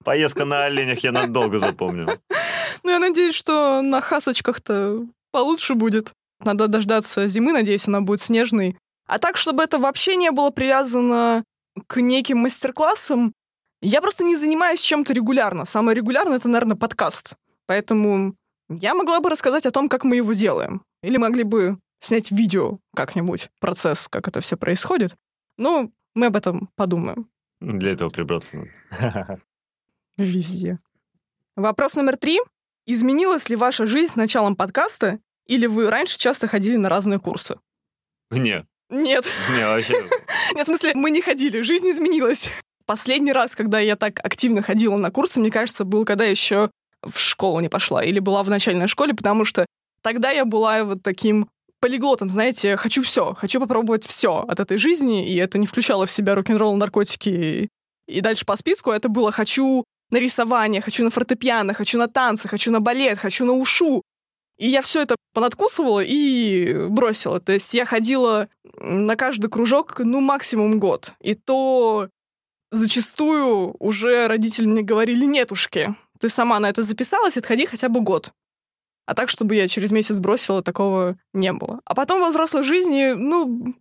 Поездка 0.03 0.45
на 0.45 0.65
оленях 0.65 0.99
я 0.99 1.11
надолго 1.11 1.59
запомню. 1.59 2.07
Ну, 2.83 2.91
я 2.91 2.99
надеюсь, 2.99 3.35
что 3.35 3.81
на 3.81 3.99
хасочках-то 3.99 5.05
получше 5.31 5.73
будет. 5.73 6.13
Надо 6.43 6.67
дождаться 6.67 7.27
зимы, 7.27 7.51
надеюсь, 7.51 7.87
она 7.87 8.01
будет 8.01 8.21
снежной. 8.21 8.77
А 9.07 9.19
так, 9.19 9.37
чтобы 9.37 9.63
это 9.63 9.79
вообще 9.79 10.15
не 10.15 10.31
было 10.31 10.49
привязано 10.49 11.43
к 11.87 11.99
неким 11.99 12.37
мастер-классам, 12.39 13.33
я 13.81 14.01
просто 14.01 14.23
не 14.23 14.35
занимаюсь 14.35 14.81
чем-то 14.81 15.13
регулярно. 15.13 15.65
Самое 15.65 15.95
регулярное— 15.95 16.37
это, 16.37 16.47
наверное, 16.47 16.75
подкаст. 16.75 17.35
Поэтому 17.65 18.35
я 18.69 18.93
могла 18.93 19.19
бы 19.19 19.29
рассказать 19.29 19.65
о 19.65 19.71
том, 19.71 19.89
как 19.89 20.03
мы 20.03 20.17
его 20.17 20.33
делаем. 20.33 20.83
Или 21.03 21.17
могли 21.17 21.43
бы 21.43 21.77
снять 21.99 22.31
видео 22.31 22.79
как-нибудь, 22.95 23.49
процесс, 23.59 24.07
как 24.07 24.27
это 24.27 24.41
все 24.41 24.57
происходит. 24.57 25.15
Но 25.57 25.91
мы 26.13 26.27
об 26.27 26.35
этом 26.35 26.69
подумаем. 26.75 27.29
Для 27.61 27.93
этого 27.93 28.09
прибраться 28.09 28.57
надо. 28.91 29.41
Везде. 30.17 30.79
Вопрос 31.55 31.95
номер 31.95 32.17
три. 32.17 32.39
Изменилась 32.85 33.49
ли 33.49 33.55
ваша 33.55 33.85
жизнь 33.85 34.13
с 34.13 34.15
началом 34.15 34.55
подкаста? 34.55 35.19
Или 35.47 35.65
вы 35.65 35.89
раньше 35.89 36.17
часто 36.17 36.47
ходили 36.47 36.75
на 36.75 36.89
разные 36.89 37.19
курсы? 37.19 37.59
Не, 38.31 38.65
Нет. 38.89 39.25
не, 39.51 39.65
вообще. 39.65 39.93
Нет, 40.55 40.63
в 40.63 40.65
смысле, 40.65 40.93
мы 40.95 41.11
не 41.11 41.21
ходили, 41.21 41.61
жизнь 41.61 41.89
изменилась. 41.89 42.49
Последний 42.85 43.33
раз, 43.33 43.55
когда 43.55 43.79
я 43.79 43.95
так 43.95 44.19
активно 44.23 44.61
ходила 44.61 44.97
на 44.97 45.11
курсы, 45.11 45.39
мне 45.39 45.49
кажется, 45.49 45.85
был, 45.85 46.05
когда 46.05 46.25
еще 46.25 46.69
в 47.01 47.17
школу 47.17 47.59
не 47.59 47.69
пошла 47.69 48.03
или 48.03 48.19
была 48.19 48.43
в 48.43 48.49
начальной 48.49 48.87
школе, 48.87 49.13
потому 49.13 49.45
что 49.45 49.65
тогда 50.01 50.31
я 50.31 50.45
была 50.45 50.83
вот 50.83 51.01
таким 51.03 51.47
полиглотом, 51.79 52.29
знаете, 52.29 52.77
хочу 52.77 53.01
все, 53.03 53.33
хочу 53.33 53.59
попробовать 53.59 54.05
все 54.05 54.45
от 54.47 54.59
этой 54.59 54.77
жизни, 54.77 55.27
и 55.27 55.35
это 55.35 55.57
не 55.57 55.67
включало 55.67 56.05
в 56.05 56.11
себя 56.11 56.35
рок-н-ролл, 56.35 56.75
наркотики 56.77 57.69
и 58.07 58.21
дальше 58.21 58.45
по 58.45 58.55
списку. 58.55 58.91
Это 58.91 59.09
было 59.09 59.31
хочу 59.31 59.83
на 60.11 60.17
рисование, 60.17 60.81
хочу 60.81 61.03
на 61.03 61.09
фортепиано, 61.09 61.73
хочу 61.73 61.97
на 61.97 62.07
танцы, 62.07 62.47
хочу 62.47 62.71
на 62.71 62.79
балет, 62.79 63.19
хочу 63.19 63.45
на 63.45 63.53
ушу. 63.53 64.01
И 64.57 64.69
я 64.69 64.81
все 64.81 65.01
это 65.01 65.15
понадкусывала 65.33 66.01
и 66.03 66.87
бросила. 66.87 67.39
То 67.39 67.51
есть 67.51 67.73
я 67.73 67.85
ходила 67.85 68.47
на 68.79 69.15
каждый 69.15 69.49
кружок, 69.49 69.99
ну, 69.99 70.21
максимум 70.21 70.79
год. 70.79 71.13
И 71.19 71.33
то 71.33 72.09
зачастую 72.75 73.75
уже 73.79 74.27
родители 74.27 74.65
мне 74.65 74.83
говорили, 74.83 75.25
нетушки, 75.25 75.95
ты 76.19 76.29
сама 76.29 76.59
на 76.59 76.69
это 76.69 76.81
записалась, 76.83 77.37
отходи 77.37 77.65
хотя 77.65 77.89
бы 77.89 78.01
год. 78.01 78.31
А 79.05 79.13
так, 79.13 79.29
чтобы 79.29 79.55
я 79.55 79.67
через 79.67 79.91
месяц 79.91 80.17
бросила, 80.19 80.63
такого 80.63 81.17
не 81.33 81.53
было. 81.53 81.81
А 81.85 81.93
потом 81.93 82.21
во 82.21 82.29
взрослой 82.29 82.63
жизни, 82.63 83.13
ну, 83.13 83.75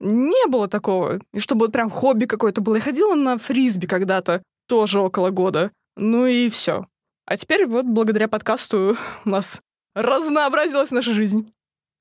не 0.00 0.46
было 0.48 0.68
такого. 0.68 1.20
И 1.32 1.38
чтобы 1.38 1.66
вот 1.66 1.72
прям 1.72 1.90
хобби 1.90 2.24
какое-то 2.24 2.60
было. 2.60 2.76
Я 2.76 2.80
ходила 2.80 3.14
на 3.14 3.38
фрисби 3.38 3.86
когда-то, 3.86 4.42
тоже 4.66 5.00
около 5.00 5.30
года. 5.30 5.70
Ну 5.96 6.26
и 6.26 6.48
все. 6.48 6.86
А 7.26 7.36
теперь 7.36 7.66
вот 7.66 7.86
благодаря 7.86 8.28
подкасту 8.28 8.96
у 9.24 9.28
нас 9.28 9.60
разнообразилась 9.94 10.90
наша 10.90 11.12
жизнь. 11.12 11.53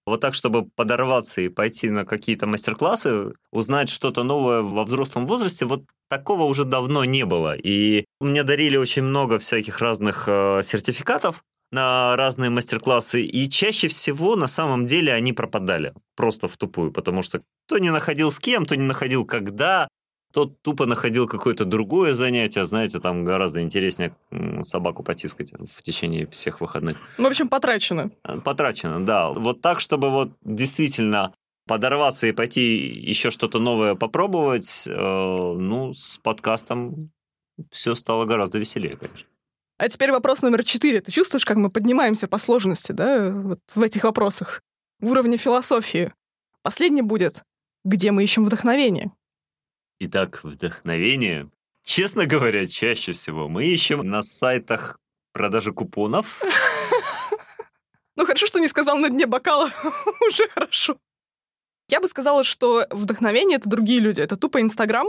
Вот 0.06 0.20
так, 0.20 0.34
чтобы 0.34 0.70
подорваться 0.76 1.42
и 1.42 1.50
пойти 1.50 1.90
на 1.90 2.06
какие-то 2.06 2.46
мастер-классы, 2.46 3.34
узнать 3.52 3.90
что-то 3.90 4.24
новое 4.24 4.62
во 4.62 4.84
взрослом 4.84 5.26
возрасте, 5.26 5.66
вот 5.66 5.86
такого 6.10 6.44
уже 6.44 6.66
давно 6.66 7.06
не 7.06 7.26
было. 7.26 7.56
И 7.56 8.06
мне 8.20 8.44
дарили 8.44 8.78
очень 8.78 9.04
много 9.04 9.40
всяких 9.40 9.80
разных 9.80 10.26
э, 10.28 10.62
сертификатов 10.64 11.44
на 11.72 12.16
разные 12.18 12.52
мастер-классы, 12.52 13.24
и 13.24 13.50
чаще 13.50 13.88
всего 13.88 14.36
на 14.36 14.48
самом 14.48 14.86
деле 14.86 15.12
они 15.12 15.34
пропадали 15.34 15.94
просто 16.16 16.48
в 16.48 16.56
тупую, 16.56 16.92
потому 16.92 17.24
что 17.24 17.42
кто 17.66 17.80
не 17.80 17.92
находил 17.92 18.30
с 18.30 18.40
кем, 18.40 18.66
то 18.66 18.76
не 18.76 18.84
находил 18.84 19.26
когда, 19.26 19.88
тот 20.34 20.60
тупо 20.64 20.88
находил 20.88 21.28
какое-то 21.28 21.64
другое 21.64 22.16
занятие, 22.16 22.66
знаете, 22.66 23.00
там 23.00 23.24
гораздо 23.24 23.62
интереснее 23.62 24.16
собаку 24.64 25.04
потискать 25.04 25.54
в 25.54 25.84
течение 25.84 26.26
всех 26.26 26.60
выходных. 26.60 26.98
Ну, 27.20 27.26
в 27.26 27.28
общем, 27.28 27.48
потрачено. 27.48 28.12
Э, 28.24 28.40
Потрачено, 28.40 29.06
да. 29.06 29.30
Вот 29.30 29.62
так, 29.62 29.80
чтобы 29.80 30.10
вот 30.10 30.32
действительно 30.44 31.34
подорваться 31.68 32.26
и 32.26 32.32
пойти 32.32 32.78
еще 32.88 33.30
что-то 33.30 33.60
новое 33.60 33.94
попробовать, 33.94 34.86
э, 34.88 34.92
ну, 34.92 35.94
с 35.94 36.18
подкастом 36.18 37.00
все 37.70 37.94
стало 37.94 38.26
гораздо 38.26 38.58
веселее, 38.58 38.98
конечно. 38.98 39.28
А 39.78 39.88
теперь 39.88 40.12
вопрос 40.12 40.42
номер 40.42 40.64
четыре. 40.64 41.02
Ты 41.02 41.12
чувствуешь, 41.12 41.46
как 41.46 41.58
мы 41.58 41.70
поднимаемся 41.70 42.28
по 42.28 42.40
сложности, 42.40 42.92
да, 42.92 43.30
вот 43.30 43.60
в 43.76 43.82
этих 43.82 44.04
вопросах? 44.04 44.62
В 45.00 45.12
уровне 45.12 45.38
философии. 45.38 46.12
Последний 46.64 47.02
будет 47.04 47.44
«Где 47.84 48.12
мы 48.12 48.24
ищем 48.24 48.46
вдохновение?» 48.46 49.12
Итак, 50.00 50.44
вдохновение. 50.44 51.50
Честно 51.84 52.26
говоря, 52.26 52.68
чаще 52.68 53.12
всего 53.12 53.48
мы 53.50 53.66
ищем 53.66 54.08
на 54.08 54.24
сайтах 54.24 55.00
продажи 55.32 55.72
купонов. 55.72 56.42
Ну, 58.16 58.28
хорошо, 58.28 58.46
что 58.46 58.60
не 58.60 58.68
сказал 58.68 59.00
на 59.00 59.10
дне 59.10 59.26
бокала. 59.26 59.72
Уже 60.30 60.48
хорошо. 60.50 60.98
Я 61.90 62.00
бы 62.00 62.08
сказала, 62.08 62.44
что 62.44 62.86
вдохновение— 62.92 63.58
это 63.58 63.68
другие 63.68 64.00
люди. 64.00 64.22
Это 64.22 64.38
тупо 64.38 64.62
Инстаграм. 64.62 65.08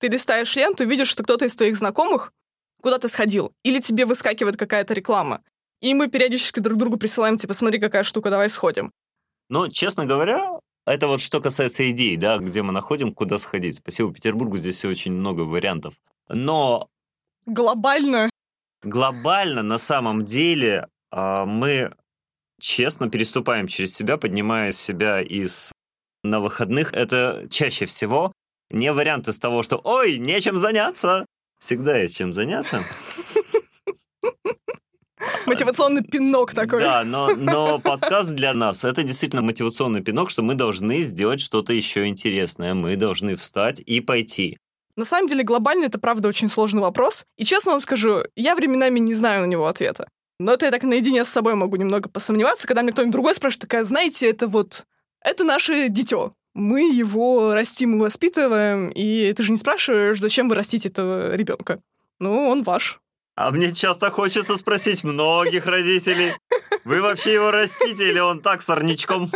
Ты 0.00 0.08
листаешь 0.08 0.56
ленту, 0.56 0.86
видишь, 0.86 1.08
что 1.08 1.22
кто-то 1.22 1.44
из 1.44 1.54
твоих 1.54 1.76
знакомых 1.76 2.32
куда-то 2.80 3.08
сходил. 3.08 3.52
Или 3.64 3.80
тебе 3.80 4.06
выскакивает 4.06 4.56
какая-то 4.56 4.94
реклама. 4.94 5.42
И 5.80 5.92
мы 5.94 6.08
периодически 6.08 6.60
друг 6.60 6.78
другу 6.78 6.96
присылаем, 6.96 7.36
типа, 7.36 7.54
смотри, 7.54 7.78
какая 7.78 8.02
штука, 8.02 8.30
давай 8.30 8.48
сходим. 8.50 8.92
Но, 9.48 9.68
честно 9.68 10.06
говоря, 10.06 10.58
это 10.90 11.06
вот 11.06 11.20
что 11.20 11.40
касается 11.40 11.90
идей, 11.90 12.16
да, 12.16 12.38
где 12.38 12.62
мы 12.62 12.72
находим, 12.72 13.12
куда 13.12 13.38
сходить. 13.38 13.76
Спасибо 13.76 14.12
Петербургу, 14.12 14.56
здесь 14.56 14.84
очень 14.84 15.12
много 15.12 15.42
вариантов. 15.42 15.94
Но 16.28 16.88
Глобально. 17.46 18.30
глобально, 18.82 19.62
на 19.62 19.78
самом 19.78 20.24
деле, 20.24 20.88
а, 21.10 21.44
мы 21.46 21.94
честно 22.60 23.08
переступаем 23.08 23.66
через 23.66 23.94
себя, 23.94 24.16
поднимая 24.16 24.72
себя 24.72 25.22
из 25.22 25.72
на 26.24 26.40
выходных. 26.40 26.92
Это 26.92 27.46
чаще 27.50 27.86
всего 27.86 28.32
не 28.70 28.92
вариант 28.92 29.28
из 29.28 29.38
того, 29.38 29.62
что 29.62 29.80
«Ой, 29.84 30.18
нечем 30.18 30.58
заняться!» 30.58 31.24
Всегда 31.58 31.98
есть 31.98 32.16
чем 32.16 32.32
заняться. 32.32 32.84
Мотивационный 35.48 36.02
пинок 36.02 36.54
такой. 36.54 36.80
Да, 36.80 37.04
но, 37.04 37.34
но 37.34 37.78
подкаст 37.78 38.30
для 38.30 38.54
нас 38.54 38.84
это 38.84 39.02
действительно 39.02 39.42
мотивационный 39.42 40.02
пинок, 40.02 40.30
что 40.30 40.42
мы 40.42 40.54
должны 40.54 41.00
сделать 41.02 41.40
что-то 41.40 41.72
еще 41.72 42.06
интересное. 42.06 42.74
Мы 42.74 42.96
должны 42.96 43.36
встать 43.36 43.80
и 43.80 44.00
пойти. 44.00 44.58
На 44.96 45.04
самом 45.04 45.28
деле, 45.28 45.44
глобально 45.44 45.84
это, 45.84 45.98
правда, 45.98 46.28
очень 46.28 46.48
сложный 46.48 46.82
вопрос. 46.82 47.24
И 47.36 47.44
честно 47.44 47.72
вам 47.72 47.80
скажу, 47.80 48.24
я 48.34 48.54
временами 48.54 48.98
не 48.98 49.14
знаю 49.14 49.42
на 49.42 49.46
него 49.46 49.66
ответа. 49.66 50.08
Но 50.40 50.52
это 50.52 50.66
я 50.66 50.72
так 50.72 50.82
наедине 50.82 51.24
с 51.24 51.28
собой 51.28 51.54
могу 51.54 51.76
немного 51.76 52.08
посомневаться, 52.08 52.66
когда 52.66 52.82
мне 52.82 52.92
кто-нибудь 52.92 53.12
другой 53.12 53.34
спрашивает, 53.34 53.62
такая, 53.62 53.84
знаете, 53.84 54.28
это 54.28 54.46
вот, 54.46 54.86
это 55.20 55.44
наше 55.44 55.88
дитё. 55.88 56.32
Мы 56.54 56.92
его 56.92 57.54
растим 57.54 57.96
и 57.96 58.00
воспитываем, 58.00 58.90
и 58.90 59.32
ты 59.32 59.42
же 59.42 59.52
не 59.52 59.56
спрашиваешь, 59.56 60.18
зачем 60.18 60.48
вы 60.48 60.54
растите 60.54 60.88
этого 60.88 61.34
ребенка. 61.34 61.80
Ну, 62.18 62.48
он 62.48 62.62
ваш. 62.62 63.00
А 63.40 63.52
мне 63.52 63.72
часто 63.72 64.10
хочется 64.10 64.56
спросить 64.56 65.04
многих 65.04 65.66
родителей, 65.66 66.32
вы 66.82 67.00
вообще 67.00 67.34
его 67.34 67.52
растите 67.52 68.08
или 68.08 68.18
он 68.18 68.42
так 68.42 68.62
сорнячком? 68.62 69.30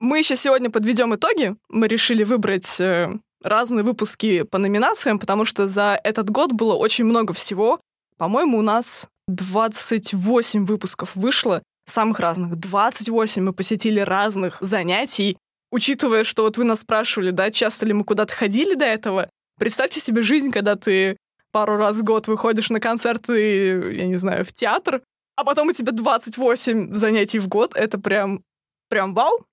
Мы 0.00 0.18
еще 0.18 0.36
сегодня 0.36 0.70
подведем 0.70 1.14
итоги. 1.14 1.54
Мы 1.68 1.86
решили 1.86 2.24
выбрать 2.24 2.80
э, 2.80 3.12
разные 3.42 3.84
выпуски 3.84 4.44
по 4.44 4.56
номинациям, 4.56 5.18
потому 5.18 5.44
что 5.44 5.68
за 5.68 6.00
этот 6.02 6.30
год 6.30 6.52
было 6.52 6.72
очень 6.72 7.04
много 7.04 7.34
всего. 7.34 7.78
По-моему, 8.16 8.56
у 8.56 8.62
нас 8.62 9.06
28 9.28 10.64
выпусков 10.64 11.14
вышло, 11.14 11.62
самых 11.84 12.20
разных. 12.20 12.56
28 12.56 13.42
мы 13.42 13.52
посетили 13.52 14.00
разных 14.00 14.56
занятий. 14.62 15.36
Учитывая, 15.70 16.24
что 16.24 16.44
вот 16.44 16.56
вы 16.56 16.64
нас 16.64 16.80
спрашивали, 16.80 17.32
да, 17.32 17.50
часто 17.50 17.84
ли 17.84 17.92
мы 17.92 18.04
куда-то 18.04 18.32
ходили 18.32 18.72
до 18.72 18.86
этого, 18.86 19.28
представьте 19.58 20.00
себе 20.00 20.22
жизнь, 20.22 20.50
когда 20.50 20.76
ты 20.76 21.16
пару 21.52 21.76
раз 21.76 21.98
в 21.98 22.02
год 22.02 22.26
выходишь 22.26 22.70
на 22.70 22.80
концерты, 22.80 23.92
я 23.94 24.06
не 24.06 24.16
знаю, 24.16 24.44
в 24.44 24.52
театр, 24.52 25.02
а 25.36 25.44
потом 25.44 25.68
у 25.68 25.72
тебя 25.72 25.92
28 25.92 26.94
занятий 26.94 27.38
в 27.38 27.48
год. 27.48 27.74
Это 27.74 27.98
прям, 27.98 28.42
прям 28.88 29.14
вау. 29.14 29.44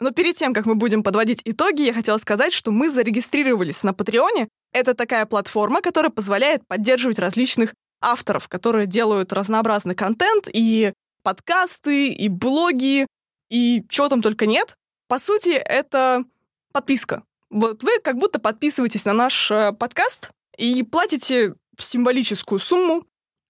Но 0.00 0.10
перед 0.12 0.36
тем, 0.36 0.54
как 0.54 0.64
мы 0.64 0.74
будем 0.74 1.02
подводить 1.02 1.42
итоги, 1.44 1.82
я 1.82 1.92
хотела 1.92 2.16
сказать, 2.16 2.52
что 2.52 2.70
мы 2.70 2.90
зарегистрировались 2.90 3.84
на 3.84 3.92
Патреоне. 3.92 4.48
Это 4.72 4.94
такая 4.94 5.26
платформа, 5.26 5.82
которая 5.82 6.10
позволяет 6.10 6.66
поддерживать 6.66 7.18
различных 7.18 7.74
авторов, 8.00 8.48
которые 8.48 8.86
делают 8.86 9.32
разнообразный 9.32 9.94
контент 9.94 10.48
и 10.50 10.94
подкасты, 11.22 12.08
и 12.08 12.28
блоги, 12.28 13.06
и 13.50 13.84
чего 13.90 14.08
там 14.08 14.22
только 14.22 14.46
нет. 14.46 14.74
По 15.08 15.18
сути, 15.18 15.50
это 15.50 16.24
подписка. 16.72 17.22
Вот 17.50 17.82
вы 17.82 17.98
как 18.02 18.16
будто 18.16 18.38
подписываетесь 18.38 19.04
на 19.06 19.12
наш 19.12 19.50
э, 19.50 19.72
подкаст 19.72 20.30
и 20.56 20.82
платите 20.84 21.54
символическую 21.78 22.58
сумму. 22.58 23.04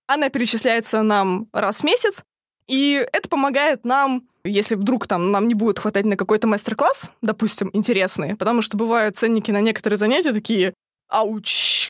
Она 0.06 0.30
перечисляется 0.30 1.02
нам 1.02 1.48
раз 1.52 1.80
в 1.80 1.84
месяц, 1.84 2.24
и 2.66 3.06
это 3.12 3.28
помогает 3.28 3.84
нам, 3.84 4.28
если 4.44 4.74
вдруг 4.74 5.06
там 5.06 5.30
нам 5.30 5.48
не 5.48 5.54
будет 5.54 5.78
хватать 5.78 6.06
на 6.06 6.16
какой-то 6.16 6.46
мастер-класс, 6.46 7.10
допустим, 7.20 7.70
интересный, 7.72 8.36
потому 8.36 8.62
что 8.62 8.76
бывают 8.76 9.16
ценники 9.16 9.50
на 9.50 9.60
некоторые 9.60 9.98
занятия 9.98 10.32
такие, 10.32 10.74
ауч, 11.08 11.88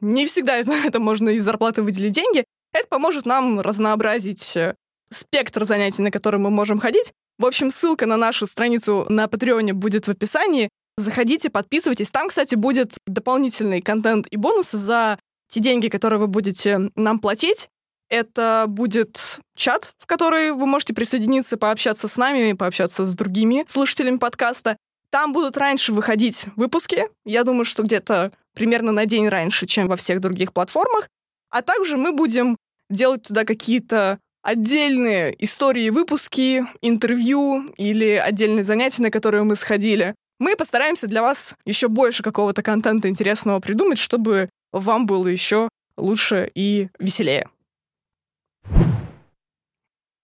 не 0.00 0.26
всегда 0.26 0.58
из 0.58 0.68
это 0.68 0.98
можно 0.98 1.30
из 1.30 1.44
зарплаты 1.44 1.82
выделить 1.82 2.12
деньги. 2.12 2.44
Это 2.72 2.86
поможет 2.88 3.26
нам 3.26 3.60
разнообразить 3.60 4.56
э, 4.56 4.74
спектр 5.10 5.64
занятий, 5.64 6.02
на 6.02 6.10
которые 6.10 6.40
мы 6.40 6.50
можем 6.50 6.80
ходить. 6.80 7.12
В 7.38 7.46
общем, 7.46 7.70
ссылка 7.70 8.06
на 8.06 8.16
нашу 8.16 8.46
страницу 8.46 9.06
на 9.08 9.28
Патреоне 9.28 9.74
будет 9.74 10.06
в 10.06 10.10
описании. 10.10 10.70
Заходите, 10.96 11.50
подписывайтесь. 11.50 12.10
Там, 12.10 12.28
кстати, 12.28 12.54
будет 12.54 12.94
дополнительный 13.06 13.80
контент 13.80 14.26
и 14.30 14.36
бонусы 14.36 14.76
за 14.76 15.18
те 15.48 15.60
деньги, 15.60 15.88
которые 15.88 16.18
вы 16.18 16.26
будете 16.26 16.90
нам 16.96 17.18
платить. 17.18 17.68
Это 18.08 18.66
будет 18.68 19.40
чат, 19.56 19.90
в 19.98 20.06
который 20.06 20.52
вы 20.52 20.66
можете 20.66 20.92
присоединиться, 20.92 21.56
пообщаться 21.56 22.08
с 22.08 22.16
нами, 22.18 22.52
пообщаться 22.52 23.06
с 23.06 23.14
другими 23.14 23.64
слушателями 23.68 24.18
подкаста. 24.18 24.76
Там 25.10 25.32
будут 25.32 25.56
раньше 25.56 25.92
выходить 25.92 26.46
выпуски. 26.56 27.04
Я 27.24 27.44
думаю, 27.44 27.64
что 27.64 27.82
где-то 27.82 28.32
примерно 28.54 28.92
на 28.92 29.06
день 29.06 29.28
раньше, 29.28 29.66
чем 29.66 29.88
во 29.88 29.96
всех 29.96 30.20
других 30.20 30.52
платформах. 30.52 31.08
А 31.50 31.62
также 31.62 31.96
мы 31.96 32.12
будем 32.12 32.56
делать 32.90 33.22
туда 33.22 33.44
какие-то 33.44 34.18
отдельные 34.42 35.34
истории, 35.42 35.90
выпуски, 35.90 36.66
интервью 36.80 37.66
или 37.76 38.14
отдельные 38.14 38.64
занятия, 38.64 39.02
на 39.02 39.10
которые 39.10 39.44
мы 39.44 39.56
сходили. 39.56 40.14
Мы 40.42 40.56
постараемся 40.56 41.06
для 41.06 41.22
вас 41.22 41.54
еще 41.64 41.86
больше 41.86 42.24
какого-то 42.24 42.64
контента 42.64 43.08
интересного 43.08 43.60
придумать, 43.60 44.00
чтобы 44.00 44.50
вам 44.72 45.06
было 45.06 45.28
еще 45.28 45.68
лучше 45.96 46.50
и 46.56 46.88
веселее. 46.98 47.48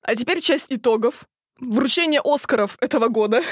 А 0.02 0.16
теперь 0.16 0.40
часть 0.40 0.72
итогов. 0.72 1.22
Вручение 1.60 2.20
Оскаров 2.24 2.76
этого 2.80 3.06
года. 3.06 3.42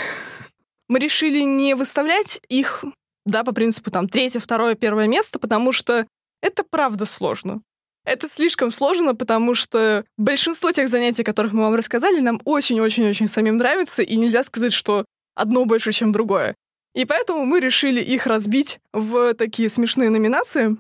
Мы 0.89 0.99
решили 0.99 1.39
не 1.43 1.75
выставлять 1.75 2.41
их, 2.49 2.85
да, 3.25 3.45
по 3.45 3.53
принципу 3.53 3.93
там 3.93 4.09
третье, 4.09 4.41
второе, 4.41 4.75
первое 4.75 5.07
место, 5.07 5.39
потому 5.39 5.71
что 5.71 6.05
это 6.43 6.65
правда 6.65 7.05
сложно. 7.05 7.63
Это 8.05 8.29
слишком 8.29 8.73
сложно, 8.73 9.15
потому 9.15 9.55
что 9.55 10.05
большинство 10.19 10.73
тех 10.73 10.89
занятий, 10.89 11.23
о 11.23 11.25
которых 11.25 11.53
мы 11.53 11.63
вам 11.63 11.77
рассказали, 11.77 12.19
нам 12.19 12.41
очень-очень-очень 12.45 13.29
самим 13.29 13.57
нравится, 13.57 14.03
и 14.03 14.17
нельзя 14.17 14.43
сказать, 14.43 14.73
что 14.73 15.05
одно 15.37 15.65
больше, 15.65 15.93
чем 15.93 16.11
другое. 16.11 16.57
И 16.95 17.05
поэтому 17.05 17.45
мы 17.45 17.61
решили 17.61 18.01
их 18.01 18.27
разбить 18.27 18.81
в 18.93 19.35
такие 19.35 19.69
смешные 19.69 20.11
номинации. 20.11 20.77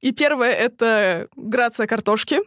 И 0.00 0.12
первое— 0.12 0.50
это 0.52 1.28
«Грация 1.36 1.86
картошки». 1.86 2.40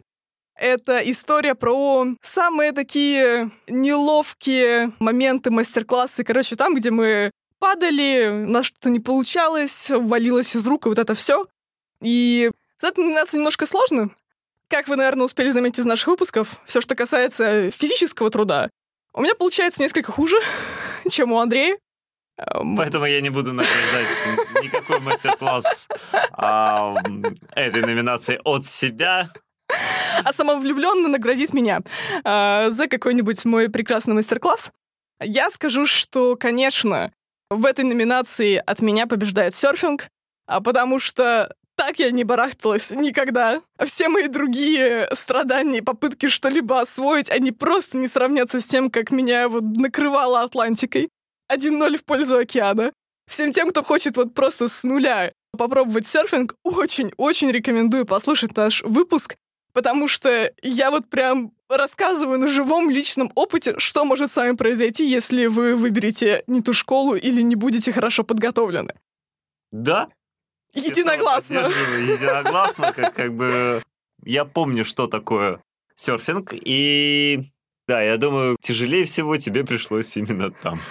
Это 0.54 0.98
история 1.10 1.54
про 1.54 2.06
самые 2.22 2.72
такие 2.72 3.50
неловкие 3.68 4.92
моменты 4.98 5.50
мастер-классы. 5.50 6.24
Короче, 6.24 6.56
там, 6.56 6.74
где 6.74 6.90
мы 6.90 7.30
падали, 7.58 8.44
у 8.44 8.50
нас 8.50 8.66
что-то 8.66 8.90
не 8.90 9.00
получалось, 9.00 9.90
валилось 9.90 10.56
из 10.56 10.66
рук, 10.66 10.86
и 10.86 10.88
вот 10.88 10.98
это 10.98 11.14
все. 11.14 11.46
И 12.00 12.50
эта 12.80 13.00
номинация 13.00 13.38
немножко 13.38 13.66
сложно. 13.66 14.10
Как 14.68 14.88
вы, 14.88 14.96
наверное, 14.96 15.26
успели 15.26 15.50
заметить 15.50 15.80
из 15.80 15.84
наших 15.84 16.08
выпусков, 16.08 16.60
все, 16.64 16.80
что 16.80 16.94
касается 16.94 17.70
физического 17.70 18.30
труда, 18.30 18.70
у 19.14 19.20
меня 19.20 19.34
получается 19.34 19.82
несколько 19.82 20.10
хуже, 20.10 20.36
чем 21.10 21.32
у 21.32 21.38
Андрея. 21.38 21.76
Эм, 22.38 22.76
Поэтому 22.76 23.06
я 23.06 23.20
не 23.20 23.30
буду 23.30 23.52
награждать 23.52 24.08
никакой 24.62 25.00
мастер-класс 25.00 25.88
а, 26.32 26.94
этой 27.54 27.82
номинации 27.82 28.40
от 28.44 28.66
себя. 28.66 29.28
А 30.24 30.32
самовлюбленно 30.32 31.08
наградить 31.08 31.52
меня 31.52 31.80
а, 32.24 32.70
за 32.70 32.88
какой-нибудь 32.88 33.44
мой 33.44 33.68
прекрасный 33.68 34.14
мастер-класс. 34.14 34.72
Я 35.22 35.50
скажу, 35.50 35.86
что, 35.86 36.36
конечно, 36.36 37.12
в 37.50 37.64
этой 37.64 37.84
номинации 37.84 38.56
от 38.64 38.80
меня 38.80 39.06
побеждает 39.06 39.54
серфинг, 39.54 40.08
а 40.46 40.60
потому 40.60 40.98
что 40.98 41.54
так 41.84 41.98
я 41.98 42.12
не 42.12 42.22
барахталась 42.22 42.92
никогда. 42.92 43.60
Все 43.84 44.08
мои 44.08 44.28
другие 44.28 45.08
страдания 45.14 45.78
и 45.78 45.80
попытки 45.80 46.28
что-либо 46.28 46.78
освоить, 46.78 47.28
они 47.28 47.50
просто 47.50 47.98
не 47.98 48.06
сравнятся 48.06 48.60
с 48.60 48.66
тем, 48.66 48.88
как 48.88 49.10
меня 49.10 49.48
вот 49.48 49.64
накрывало 49.64 50.42
Атлантикой. 50.42 51.08
1-0 51.50 51.96
в 51.96 52.04
пользу 52.04 52.38
океана. 52.38 52.92
Всем 53.28 53.50
тем, 53.50 53.70
кто 53.70 53.82
хочет 53.82 54.16
вот 54.16 54.32
просто 54.32 54.68
с 54.68 54.84
нуля 54.84 55.32
попробовать 55.58 56.06
серфинг, 56.06 56.54
очень-очень 56.62 57.50
рекомендую 57.50 58.06
послушать 58.06 58.56
наш 58.56 58.84
выпуск, 58.84 59.34
потому 59.72 60.06
что 60.06 60.52
я 60.62 60.92
вот 60.92 61.10
прям 61.10 61.50
рассказываю 61.68 62.38
на 62.38 62.46
живом 62.46 62.90
личном 62.90 63.32
опыте, 63.34 63.74
что 63.78 64.04
может 64.04 64.30
с 64.30 64.36
вами 64.36 64.54
произойти, 64.54 65.04
если 65.04 65.46
вы 65.46 65.74
выберете 65.74 66.44
не 66.46 66.62
ту 66.62 66.74
школу 66.74 67.16
или 67.16 67.42
не 67.42 67.56
будете 67.56 67.90
хорошо 67.92 68.22
подготовлены. 68.22 68.94
Да, 69.72 70.10
Единогласно. 70.74 71.58
Единогласно, 71.58 72.92
как, 72.92 73.14
как 73.14 73.34
бы... 73.34 73.82
Я 74.24 74.44
помню, 74.44 74.84
что 74.84 75.06
такое 75.06 75.60
серфинг, 75.96 76.52
и 76.52 77.40
да, 77.88 78.00
я 78.02 78.16
думаю, 78.16 78.56
тяжелее 78.60 79.04
всего 79.04 79.36
тебе 79.36 79.64
пришлось 79.64 80.16
именно 80.16 80.50
там. 80.50 80.80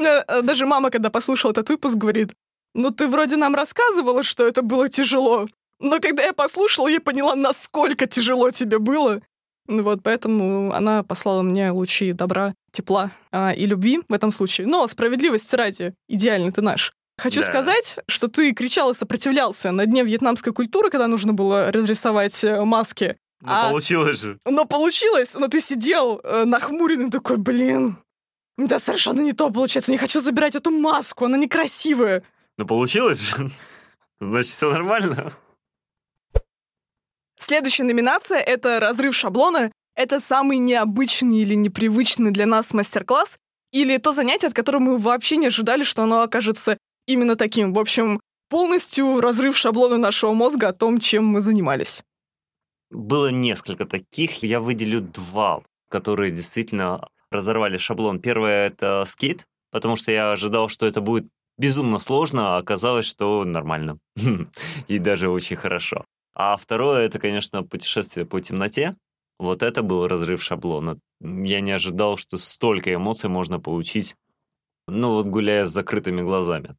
Э, 0.00 0.42
даже 0.42 0.66
мама, 0.66 0.90
когда 0.90 1.08
послушала 1.08 1.52
этот 1.52 1.68
выпуск, 1.68 1.94
говорит, 1.94 2.32
ну 2.74 2.90
ты 2.90 3.06
вроде 3.06 3.36
нам 3.36 3.54
рассказывала, 3.54 4.24
что 4.24 4.46
это 4.46 4.62
было 4.62 4.88
тяжело, 4.88 5.46
но 5.80 6.00
когда 6.00 6.22
я 6.24 6.32
послушала, 6.32 6.88
я 6.88 7.00
поняла, 7.00 7.34
насколько 7.34 8.06
тяжело 8.06 8.50
тебе 8.50 8.78
было. 8.78 9.20
Ну 9.66 9.82
вот, 9.82 10.02
поэтому 10.02 10.72
она 10.72 11.02
послала 11.02 11.42
мне 11.42 11.70
лучи 11.70 12.12
добра, 12.12 12.54
тепла 12.70 13.12
а, 13.32 13.52
и 13.52 13.66
любви 13.66 14.00
в 14.08 14.12
этом 14.12 14.30
случае. 14.30 14.66
Но 14.66 14.86
справедливости 14.86 15.54
ради, 15.54 15.94
идеальный 16.08 16.52
ты 16.52 16.60
наш. 16.60 16.92
Хочу 17.16 17.42
да. 17.42 17.46
сказать, 17.46 17.98
что 18.08 18.28
ты 18.28 18.52
кричал 18.52 18.90
и 18.90 18.94
сопротивлялся 18.94 19.70
на 19.70 19.86
дне 19.86 20.02
вьетнамской 20.02 20.52
культуры, 20.52 20.90
когда 20.90 21.06
нужно 21.06 21.32
было 21.32 21.70
разрисовать 21.70 22.42
э, 22.42 22.64
маски. 22.64 23.16
Ну, 23.40 23.48
а... 23.52 23.70
получилось 23.70 24.20
же. 24.20 24.38
Но 24.44 24.64
получилось, 24.64 25.34
но 25.34 25.48
ты 25.48 25.60
сидел 25.60 26.20
э, 26.24 26.44
нахмуренный 26.44 27.10
такой, 27.10 27.36
блин, 27.36 27.98
да 28.56 28.78
совершенно 28.78 29.20
не 29.20 29.32
то 29.32 29.50
получается, 29.50 29.92
не 29.92 29.98
хочу 29.98 30.20
забирать 30.20 30.56
эту 30.56 30.70
маску, 30.70 31.26
она 31.26 31.36
некрасивая. 31.36 32.24
Ну 32.58 32.66
получилось 32.66 33.20
же, 33.20 33.48
значит 34.20 34.50
все 34.50 34.70
нормально. 34.70 35.32
Следующая 37.38 37.84
номинация— 37.84 38.38
это 38.40 38.80
«Разрыв 38.80 39.14
шаблона». 39.14 39.70
Это 39.96 40.18
самый 40.18 40.58
необычный 40.58 41.38
или 41.38 41.54
непривычный 41.54 42.32
для 42.32 42.46
нас 42.46 42.74
мастер-класс, 42.74 43.38
или 43.70 43.96
то 43.98 44.12
занятие, 44.12 44.48
от 44.48 44.54
которого 44.54 44.80
мы 44.80 44.98
вообще 44.98 45.36
не 45.36 45.46
ожидали, 45.46 45.84
что 45.84 46.02
оно 46.02 46.22
окажется 46.22 46.78
именно 47.06 47.36
таким. 47.36 47.72
В 47.72 47.78
общем, 47.78 48.20
полностью 48.48 49.20
разрыв 49.20 49.56
шаблона 49.56 49.98
нашего 49.98 50.32
мозга 50.32 50.68
о 50.68 50.72
том, 50.72 51.00
чем 51.00 51.24
мы 51.26 51.40
занимались. 51.40 52.02
Было 52.90 53.30
несколько 53.30 53.86
таких. 53.86 54.42
Я 54.42 54.60
выделю 54.60 55.00
два, 55.00 55.62
которые 55.88 56.30
действительно 56.30 57.08
разорвали 57.30 57.78
шаблон. 57.78 58.20
Первое— 58.20 58.66
это 58.68 59.04
скейт, 59.06 59.44
потому 59.70 59.96
что 59.96 60.12
я 60.12 60.32
ожидал, 60.32 60.68
что 60.68 60.86
это 60.86 61.00
будет 61.00 61.26
безумно 61.58 61.98
сложно, 61.98 62.54
а 62.54 62.58
оказалось, 62.58 63.06
что 63.06 63.44
нормально. 63.44 63.98
И 64.88 64.98
даже 64.98 65.28
очень 65.28 65.56
хорошо. 65.56 66.04
А 66.34 66.56
второе— 66.56 67.06
это, 67.06 67.18
конечно, 67.18 67.62
путешествие 67.62 68.26
по 68.26 68.40
темноте. 68.40 68.92
Вот 69.38 69.62
это 69.62 69.82
был 69.82 70.06
разрыв 70.06 70.42
шаблона. 70.42 70.98
Я 71.20 71.60
не 71.60 71.72
ожидал, 71.72 72.16
что 72.16 72.36
столько 72.36 72.94
эмоций 72.94 73.28
можно 73.28 73.60
получить, 73.60 74.14
ну 74.86 75.14
вот 75.14 75.26
гуляя 75.26 75.64
с 75.64 75.72
закрытыми 75.72 76.22
глазами. 76.22 76.74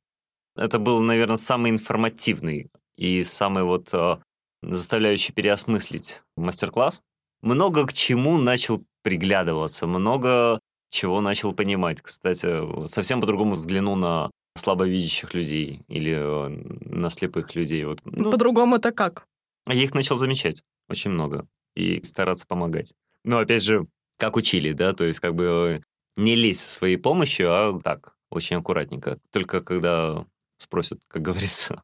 Это 0.55 0.79
был, 0.79 1.01
наверное, 1.01 1.37
самый 1.37 1.71
информативный 1.71 2.69
и 2.95 3.23
самый 3.23 3.63
вот 3.63 3.89
э, 3.93 4.17
заставляющий 4.61 5.33
переосмыслить 5.33 6.23
мастер-класс. 6.37 7.01
Много 7.41 7.85
к 7.85 7.93
чему 7.93 8.37
начал 8.37 8.83
приглядываться, 9.03 9.85
много 9.85 10.59
чего 10.89 11.21
начал 11.21 11.53
понимать. 11.53 12.01
Кстати, 12.01 12.87
совсем 12.87 13.19
по-другому 13.19 13.55
взглянул 13.55 13.95
на 13.95 14.31
слабовидящих 14.55 15.33
людей 15.33 15.81
или 15.87 16.13
э, 16.15 16.47
на 16.85 17.09
слепых 17.09 17.53
людей. 17.55 17.83
Вот, 17.83 17.99
ну, 18.05 18.31
По-другому 18.31 18.77
это 18.77 18.91
как? 18.91 19.27
Я 19.67 19.83
их 19.83 19.93
начал 19.93 20.17
замечать 20.17 20.63
очень 20.89 21.11
много 21.11 21.47
и 21.75 22.01
стараться 22.03 22.47
помогать. 22.47 22.93
Но 23.23 23.39
опять 23.39 23.63
же, 23.63 23.87
как 24.17 24.37
учили, 24.37 24.71
да, 24.71 24.93
то 24.93 25.03
есть 25.03 25.19
как 25.19 25.35
бы 25.35 25.83
не 26.15 26.35
лезть 26.35 26.61
со 26.61 26.69
своей 26.69 26.97
помощью, 26.97 27.51
а 27.51 27.79
так, 27.83 28.15
очень 28.29 28.55
аккуратненько. 28.55 29.19
Только 29.31 29.61
когда 29.61 30.25
спросят, 30.57 30.99
как 31.07 31.21
говорится. 31.21 31.81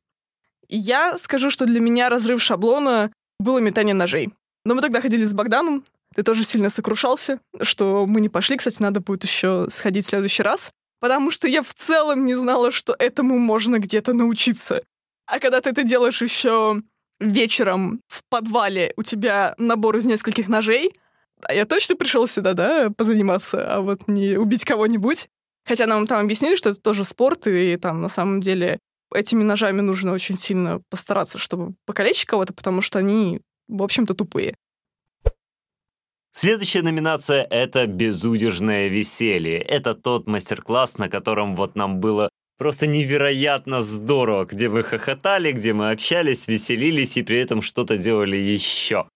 Я 0.67 1.17
скажу, 1.17 1.49
что 1.49 1.65
для 1.65 1.79
меня 1.79 2.10
разрыв 2.10 2.41
шаблона 2.41 3.12
было 3.39 3.60
метание 3.60 3.93
ножей. 3.93 4.34
Но 4.65 4.75
мы 4.75 4.81
тогда 4.81 5.01
ходили 5.01 5.23
с 5.23 5.34
Богданом, 5.34 5.84
ты 6.15 6.23
тоже 6.23 6.43
сильно 6.43 6.69
сокрушался, 6.69 7.39
что 7.62 8.05
мы 8.05 8.21
не 8.21 8.29
пошли. 8.29 8.57
Кстати, 8.57 8.81
надо 8.81 8.99
будет 8.99 9.23
еще 9.23 9.67
сходить 9.69 10.05
в 10.05 10.10
следующий 10.10 10.43
раз. 10.43 10.71
Потому 10.99 11.31
что 11.31 11.47
я 11.47 11.63
в 11.63 11.73
целом 11.73 12.25
не 12.25 12.36
знала, 12.36 12.71
что 12.71 12.95
этому 12.97 13.39
можно 13.39 13.79
где-то 13.79 14.13
научиться. 14.13 14.81
А 15.25 15.39
когда 15.39 15.62
ты 15.62 15.69
это 15.69 15.84
делаешь 15.84 16.21
еще 16.21 16.81
вечером 17.19 18.01
в 18.07 18.21
подвале, 18.29 18.93
у 18.97 19.03
тебя 19.03 19.55
набор 19.57 19.97
из 19.97 20.05
нескольких 20.05 20.47
ножей, 20.47 20.93
а 21.43 21.53
я 21.53 21.65
точно 21.65 21.95
пришел 21.95 22.27
сюда, 22.27 22.53
да, 22.53 22.89
позаниматься, 22.91 23.73
а 23.73 23.81
вот 23.81 24.07
не 24.07 24.38
убить 24.38 24.63
кого-нибудь. 24.63 25.27
Хотя 25.65 25.86
нам 25.86 26.08
там 26.08 26.24
объяснили, 26.24 26.56
что 26.56 26.71
это 26.71 26.82
тоже 26.82 27.06
спорт, 27.06 27.47
и 27.47 27.78
там 27.78 28.02
на 28.02 28.10
самом 28.10 28.41
деле 28.41 28.80
этими 29.13 29.43
ножами 29.43 29.82
нужно 29.82 30.13
очень 30.13 30.38
сильно 30.38 30.82
постараться, 30.89 31.38
чтобы 31.38 31.76
покалечить 31.86 32.26
кого-то, 32.26 32.54
потому 32.54 32.82
что 32.82 33.00
они, 33.00 33.41
в 33.67 33.84
общем-то, 33.84 34.13
тупые. 34.13 34.56
Следующая 36.34 36.82
номинация— 36.82 37.43
это 37.50 37.88
«Безудержное 37.88 38.88
веселье». 38.88 39.60
Это 39.60 39.93
тот 39.93 40.28
мастер-класс, 40.28 40.97
на 40.97 41.10
котором 41.10 41.58
вот 41.58 41.76
нам 41.76 42.00
было 42.00 42.30
просто 42.58 42.88
невероятно 42.88 43.82
здорово, 43.82 44.45
где 44.45 44.69
мы 44.69 44.84
хохотали, 44.84 45.52
где 45.52 45.74
мы 45.74 45.91
общались, 45.91 46.47
веселились 46.47 47.17
и 47.17 47.24
при 47.24 47.39
этом 47.39 47.62
что-то 47.62 47.97
делали 47.97 48.38
еще. 48.38 49.10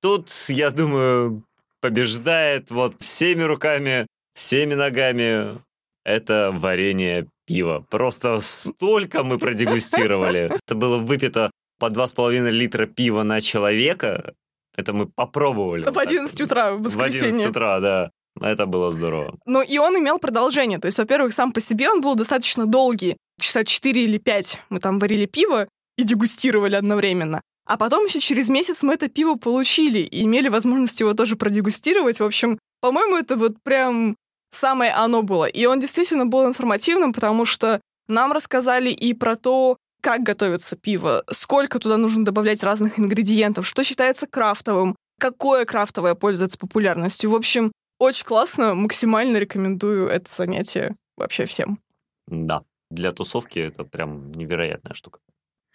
Тут, 0.00 0.28
я 0.48 0.70
думаю, 0.70 1.44
побеждает 1.80 2.70
вот 2.70 2.94
всеми 3.00 3.42
руками, 3.42 4.06
всеми 4.34 4.74
ногами 4.74 5.60
это 6.04 6.50
варенье 6.52 7.28
пива. 7.46 7.84
Просто 7.90 8.40
столько 8.40 9.22
мы 9.24 9.38
продегустировали. 9.38 10.50
Это 10.66 10.74
было 10.74 10.98
выпито 10.98 11.50
по 11.78 11.86
2,5 11.86 12.50
литра 12.50 12.86
пива 12.86 13.22
на 13.24 13.40
человека. 13.40 14.34
Это 14.76 14.92
мы 14.92 15.06
попробовали. 15.06 15.84
В 15.90 15.98
11 15.98 16.40
утра 16.40 16.72
в 16.72 16.82
В 16.82 16.86
11 16.86 17.00
воскресенье. 17.00 17.48
утра, 17.48 17.80
да. 17.80 18.10
Это 18.40 18.66
было 18.66 18.90
здорово. 18.90 19.36
Ну, 19.44 19.60
и 19.62 19.78
он 19.78 19.98
имел 19.98 20.18
продолжение. 20.18 20.78
То 20.78 20.86
есть, 20.86 20.98
во-первых, 20.98 21.34
сам 21.34 21.52
по 21.52 21.60
себе 21.60 21.90
он 21.90 22.00
был 22.00 22.14
достаточно 22.14 22.66
долгий. 22.66 23.16
Часа 23.40 23.64
4 23.64 24.04
или 24.04 24.18
5 24.18 24.60
мы 24.70 24.80
там 24.80 24.98
варили 24.98 25.26
пиво 25.26 25.68
и 25.98 26.04
дегустировали 26.04 26.76
одновременно. 26.76 27.40
А 27.66 27.76
потом 27.76 28.06
еще 28.06 28.20
через 28.20 28.48
месяц 28.48 28.82
мы 28.82 28.94
это 28.94 29.08
пиво 29.08 29.34
получили 29.34 29.98
и 29.98 30.22
имели 30.22 30.48
возможность 30.48 31.00
его 31.00 31.14
тоже 31.14 31.36
продегустировать. 31.36 32.20
В 32.20 32.24
общем, 32.24 32.58
по-моему, 32.80 33.16
это 33.16 33.36
вот 33.36 33.56
прям 33.62 34.16
самое 34.52 34.92
оно 34.92 35.22
было. 35.22 35.46
И 35.46 35.64
он 35.66 35.80
действительно 35.80 36.26
был 36.26 36.46
информативным, 36.46 37.12
потому 37.12 37.44
что 37.44 37.80
нам 38.08 38.32
рассказали 38.32 38.90
и 38.90 39.14
про 39.14 39.36
то, 39.36 39.76
как 40.00 40.22
готовится 40.22 40.76
пиво, 40.76 41.24
сколько 41.30 41.78
туда 41.78 41.96
нужно 41.96 42.24
добавлять 42.24 42.62
разных 42.62 42.98
ингредиентов, 42.98 43.66
что 43.66 43.82
считается 43.82 44.26
крафтовым, 44.26 44.96
какое 45.18 45.64
крафтовое 45.64 46.14
пользуется 46.14 46.58
популярностью. 46.58 47.30
В 47.30 47.34
общем, 47.34 47.72
очень 47.98 48.26
классно, 48.26 48.74
максимально 48.74 49.36
рекомендую 49.36 50.08
это 50.08 50.30
занятие 50.30 50.96
вообще 51.16 51.44
всем. 51.44 51.78
Да. 52.26 52.62
Для 52.90 53.12
тусовки 53.12 53.58
это 53.58 53.84
прям 53.84 54.32
невероятная 54.32 54.92
штука. 54.92 55.20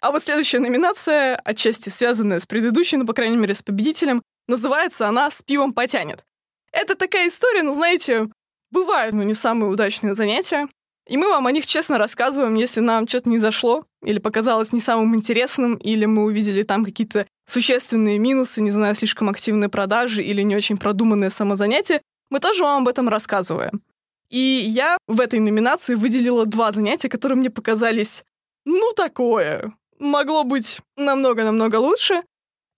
А 0.00 0.12
вот 0.12 0.22
следующая 0.22 0.60
номинация, 0.60 1.34
отчасти 1.36 1.88
связанная 1.88 2.38
с 2.38 2.46
предыдущей, 2.46 2.96
но, 2.96 3.06
по 3.06 3.12
крайней 3.12 3.36
мере, 3.36 3.54
с 3.54 3.62
победителем, 3.62 4.22
называется 4.46 5.08
она 5.08 5.28
«С 5.30 5.42
пивом 5.42 5.72
потянет». 5.72 6.24
Это 6.70 6.94
такая 6.94 7.26
история, 7.26 7.62
ну, 7.62 7.72
знаете, 7.72 8.28
бывают, 8.70 9.14
но 9.14 9.22
не 9.22 9.34
самые 9.34 9.70
удачные 9.70 10.14
занятия. 10.14 10.68
И 11.08 11.16
мы 11.16 11.28
вам 11.28 11.46
о 11.46 11.52
них 11.52 11.66
честно 11.66 11.96
рассказываем, 11.96 12.54
если 12.54 12.80
нам 12.80 13.08
что-то 13.08 13.30
не 13.30 13.38
зашло, 13.38 13.84
или 14.02 14.18
показалось 14.18 14.72
не 14.72 14.80
самым 14.80 15.16
интересным, 15.16 15.76
или 15.76 16.04
мы 16.04 16.24
увидели 16.24 16.62
там 16.62 16.84
какие-то 16.84 17.26
существенные 17.46 18.18
минусы, 18.18 18.60
не 18.60 18.70
знаю, 18.70 18.94
слишком 18.94 19.30
активные 19.30 19.70
продажи 19.70 20.22
или 20.22 20.42
не 20.42 20.54
очень 20.54 20.76
продуманное 20.76 21.30
само 21.30 21.56
занятие, 21.56 22.02
мы 22.30 22.40
тоже 22.40 22.62
вам 22.62 22.82
об 22.82 22.88
этом 22.88 23.08
рассказываем. 23.08 23.82
И 24.28 24.38
я 24.38 24.98
в 25.06 25.20
этой 25.22 25.40
номинации 25.40 25.94
выделила 25.94 26.44
два 26.44 26.72
занятия, 26.72 27.08
которые 27.08 27.38
мне 27.38 27.48
показались, 27.48 28.22
ну, 28.66 28.92
такое. 28.92 29.72
Могло 29.98 30.44
быть 30.44 30.80
намного-намного 30.98 31.76
лучше. 31.76 32.22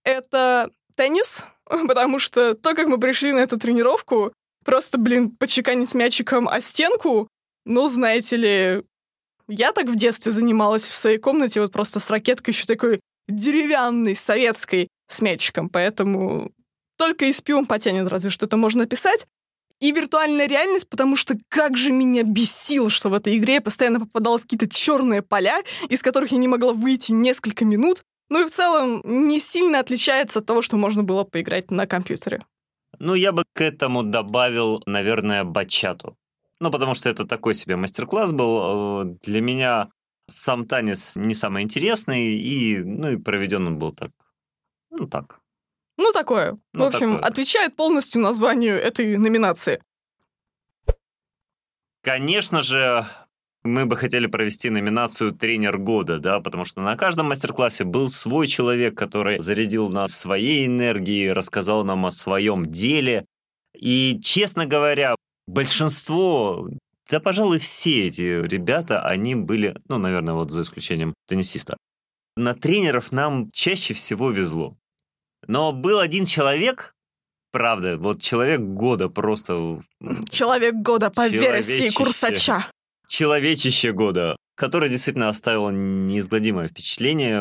Это 0.04 0.70
теннис, 0.94 1.46
потому 1.66 2.20
что 2.20 2.54
то, 2.54 2.74
как 2.74 2.86
мы 2.86 2.98
пришли 2.98 3.32
на 3.32 3.40
эту 3.40 3.58
тренировку, 3.58 4.32
просто, 4.70 4.98
блин, 4.98 5.30
почеканить 5.32 5.94
мячиком 5.94 6.48
о 6.48 6.60
стенку, 6.60 7.26
ну, 7.64 7.88
знаете 7.88 8.36
ли, 8.36 8.84
я 9.48 9.72
так 9.72 9.88
в 9.88 9.96
детстве 9.96 10.30
занималась 10.30 10.86
в 10.86 10.94
своей 10.94 11.18
комнате 11.18 11.60
вот 11.60 11.72
просто 11.72 11.98
с 11.98 12.08
ракеткой 12.08 12.54
еще 12.54 12.66
такой 12.66 13.00
деревянной, 13.26 14.14
советской, 14.14 14.86
с 15.08 15.22
мячиком, 15.22 15.70
поэтому 15.70 16.52
только 16.98 17.24
и 17.24 17.32
с 17.32 17.40
пивом 17.40 17.66
потянет, 17.66 18.06
разве 18.06 18.30
что 18.30 18.46
это 18.46 18.56
можно 18.56 18.86
писать. 18.86 19.26
И 19.80 19.90
виртуальная 19.90 20.46
реальность, 20.46 20.88
потому 20.88 21.16
что 21.16 21.34
как 21.48 21.76
же 21.76 21.90
меня 21.90 22.22
бесило, 22.22 22.90
что 22.90 23.08
в 23.08 23.14
этой 23.14 23.38
игре 23.38 23.54
я 23.54 23.60
постоянно 23.60 23.98
попадала 23.98 24.38
в 24.38 24.42
какие-то 24.42 24.68
черные 24.68 25.20
поля, 25.20 25.64
из 25.88 26.00
которых 26.00 26.30
я 26.30 26.38
не 26.38 26.46
могла 26.46 26.74
выйти 26.74 27.10
несколько 27.10 27.64
минут. 27.64 28.04
Ну 28.28 28.42
и 28.42 28.48
в 28.48 28.52
целом 28.52 29.02
не 29.04 29.40
сильно 29.40 29.80
отличается 29.80 30.38
от 30.38 30.46
того, 30.46 30.62
что 30.62 30.76
можно 30.76 31.02
было 31.02 31.24
поиграть 31.24 31.72
на 31.72 31.88
компьютере. 31.88 32.44
Ну, 32.98 33.14
я 33.14 33.32
бы 33.32 33.44
к 33.52 33.60
этому 33.60 34.02
добавил, 34.02 34.82
наверное, 34.86 35.44
бачату. 35.44 36.16
Ну, 36.60 36.70
потому 36.70 36.94
что 36.94 37.08
это 37.08 37.26
такой 37.26 37.54
себе 37.54 37.76
мастер-класс 37.76 38.32
был. 38.32 39.02
Э, 39.02 39.16
Для 39.22 39.40
меня 39.40 39.90
сам 40.28 40.66
танец 40.66 41.16
не 41.16 41.34
самый 41.34 41.62
интересный, 41.62 42.34
и, 42.34 42.78
ну, 42.78 43.12
и 43.12 43.16
проведен 43.16 43.66
он 43.66 43.78
был 43.78 43.92
так, 43.92 44.10
ну, 44.90 45.06
так. 45.06 45.40
Ну, 45.96 46.12
такое. 46.12 46.58
Ну, 46.72 46.84
в 46.84 46.88
общем, 46.88 47.14
такое. 47.16 47.28
отвечает 47.28 47.76
полностью 47.76 48.22
названию 48.22 48.80
этой 48.80 49.16
номинации. 49.18 49.82
Конечно 52.02 52.62
же, 52.62 53.06
мы 53.62 53.86
бы 53.86 53.96
хотели 53.96 54.26
провести 54.26 54.70
номинацию 54.70 55.32
«Тренер 55.32 55.78
года», 55.78 56.18
да, 56.18 56.40
потому 56.40 56.64
что 56.64 56.80
на 56.80 56.96
каждом 56.96 57.26
мастер-классе 57.28 57.84
был 57.84 58.08
свой 58.08 58.46
человек, 58.46 58.96
который 58.96 59.38
зарядил 59.38 59.88
нас 59.88 60.14
своей 60.14 60.66
энергией, 60.66 61.32
рассказал 61.32 61.84
нам 61.84 62.06
о 62.06 62.10
своем 62.10 62.64
деле. 62.66 63.26
И, 63.74 64.18
честно 64.22 64.66
говоря, 64.66 65.14
большинство, 65.46 66.68
да, 67.10 67.20
пожалуй, 67.20 67.58
все 67.58 68.06
эти 68.06 68.42
ребята, 68.42 69.02
они 69.02 69.34
были, 69.34 69.76
ну, 69.88 69.98
наверное, 69.98 70.34
вот 70.34 70.50
за 70.50 70.62
исключением 70.62 71.14
теннисиста. 71.28 71.76
На 72.36 72.54
тренеров 72.54 73.12
нам 73.12 73.50
чаще 73.52 73.92
всего 73.92 74.30
везло. 74.30 74.76
Но 75.46 75.72
был 75.72 75.98
один 75.98 76.24
человек, 76.24 76.94
правда, 77.52 77.98
вот 77.98 78.22
человек 78.22 78.60
года 78.60 79.08
просто 79.08 79.82
Человек 80.30 80.76
года 80.76 81.10
по 81.10 81.28
версии. 81.28 81.94
Курсача. 81.94 82.70
Человечище 83.10 83.92
года, 83.92 84.36
который 84.54 84.88
действительно 84.88 85.28
оставил 85.28 85.70
неизгладимое 85.70 86.68
впечатление. 86.68 87.36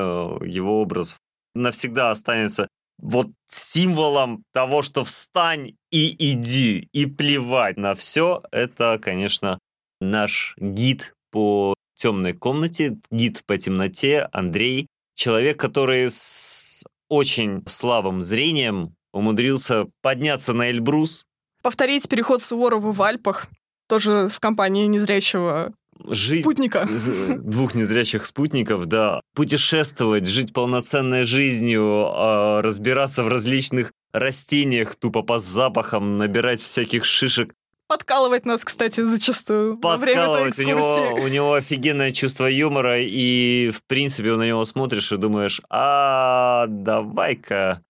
Его 0.45 0.82
образ 0.82 1.15
навсегда 1.53 2.12
останется 2.12 2.67
вот 2.97 3.27
символом 3.47 4.43
того, 4.51 4.82
что 4.82 5.05
встань 5.05 5.75
и 5.91 6.32
иди, 6.32 6.89
и 6.91 7.05
плевать 7.05 7.77
на 7.77 7.95
все. 7.95 8.41
Это, 8.51 8.99
конечно, 9.01 9.60
наш 10.01 10.55
гид 10.58 11.13
по 11.32 11.75
темной 11.95 12.34
комнате, 12.34 12.97
гид 13.12 13.43
по 13.45 13.58
темноте 13.58 14.27
Андрей. 14.32 14.88
Человек, 15.15 15.60
который 15.60 16.10
с 16.10 16.84
очень 17.10 17.63
слабым 17.67 18.21
зрением 18.21 18.95
умудрился 19.13 19.88
подняться 20.01 20.53
на 20.53 20.69
Эльбрус, 20.69 21.25
Повторить 21.62 22.08
переход 22.08 22.41
Суворова 22.41 22.93
в 22.93 23.01
Альпах, 23.01 23.47
тоже 23.89 24.30
в 24.30 24.39
компании 24.39 24.86
незрячего 24.86 25.73
жить 26.08 26.41
спутника. 26.41 26.88
двух 27.38 27.75
незрячих 27.75 28.25
спутников, 28.25 28.86
да, 28.86 29.21
путешествовать, 29.36 30.28
жить 30.28 30.54
полноценной 30.54 31.25
жизнью, 31.25 32.08
а, 32.08 32.62
разбираться 32.62 33.23
в 33.23 33.28
различных 33.28 33.91
растениях, 34.13 34.95
тупо 34.95 35.23
по 35.23 35.39
запахам, 35.39 36.17
набирать 36.17 36.62
всяких 36.62 37.04
шишек, 37.04 37.54
Подкалывать 37.88 38.45
нас, 38.45 38.63
кстати, 38.63 39.04
зачастую 39.04 39.80
во 39.82 39.97
время 39.97 40.28
подкалывать. 40.28 40.60
У 40.60 40.62
него, 40.62 41.13
у 41.15 41.28
него 41.28 41.54
офигенное 41.56 42.12
чувство 42.12 42.45
юмора, 42.45 43.02
и, 43.02 43.71
в 43.71 43.82
принципе, 43.88 44.36
на 44.36 44.45
него 44.45 44.63
смотришь 44.63 45.12
и 45.12 45.17
думаешь, 45.17 45.60
а 45.71 46.67
давай-ка, 46.67 47.82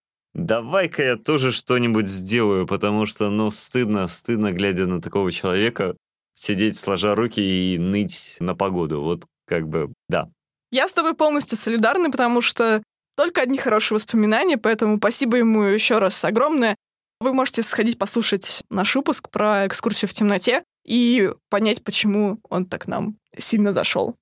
давай-ка 0.46 1.04
я 1.04 1.18
тоже 1.18 1.52
что-нибудь 1.52 2.08
сделаю, 2.08 2.66
потому 2.68 3.06
что, 3.06 3.30
ну, 3.30 3.52
стыдно, 3.52 4.08
стыдно, 4.08 4.52
глядя 4.52 4.86
на 4.86 5.02
такого 5.02 5.32
человека, 5.32 5.96
сидеть 6.34 6.78
сложа 6.78 7.16
руки 7.16 7.42
и 7.42 7.78
ныть 7.78 8.38
на 8.40 8.56
погоду. 8.56 9.02
Вот 9.02 9.26
как 9.46 9.68
бы, 9.68 9.94
да. 10.08 10.30
Я 10.72 10.88
с 10.88 10.94
тобой 10.94 11.16
полностью 11.16 11.58
солидарна, 11.58 12.12
потому 12.12 12.42
что 12.42 12.84
только 13.16 13.42
одни 13.42 13.58
хорошие 13.58 13.96
воспоминания, 13.96 14.58
поэтому 14.58 14.98
спасибо 14.98 15.38
ему 15.38 15.64
еще 15.64 15.98
раз 15.98 16.24
огромное. 16.24 16.76
Вы 17.20 17.34
можете 17.34 17.64
сходить 17.64 17.98
послушать 17.98 18.64
наш 18.70 18.96
выпуск 18.96 19.30
про 19.30 19.68
экскурсию 19.68 20.08
в 20.08 20.14
темноте 20.14 20.64
и 20.86 21.34
понять, 21.50 21.84
почему 21.84 22.40
он 22.50 22.66
так 22.66 22.88
нам 22.88 23.18
сильно 23.38 23.74
зашел. 23.74 24.16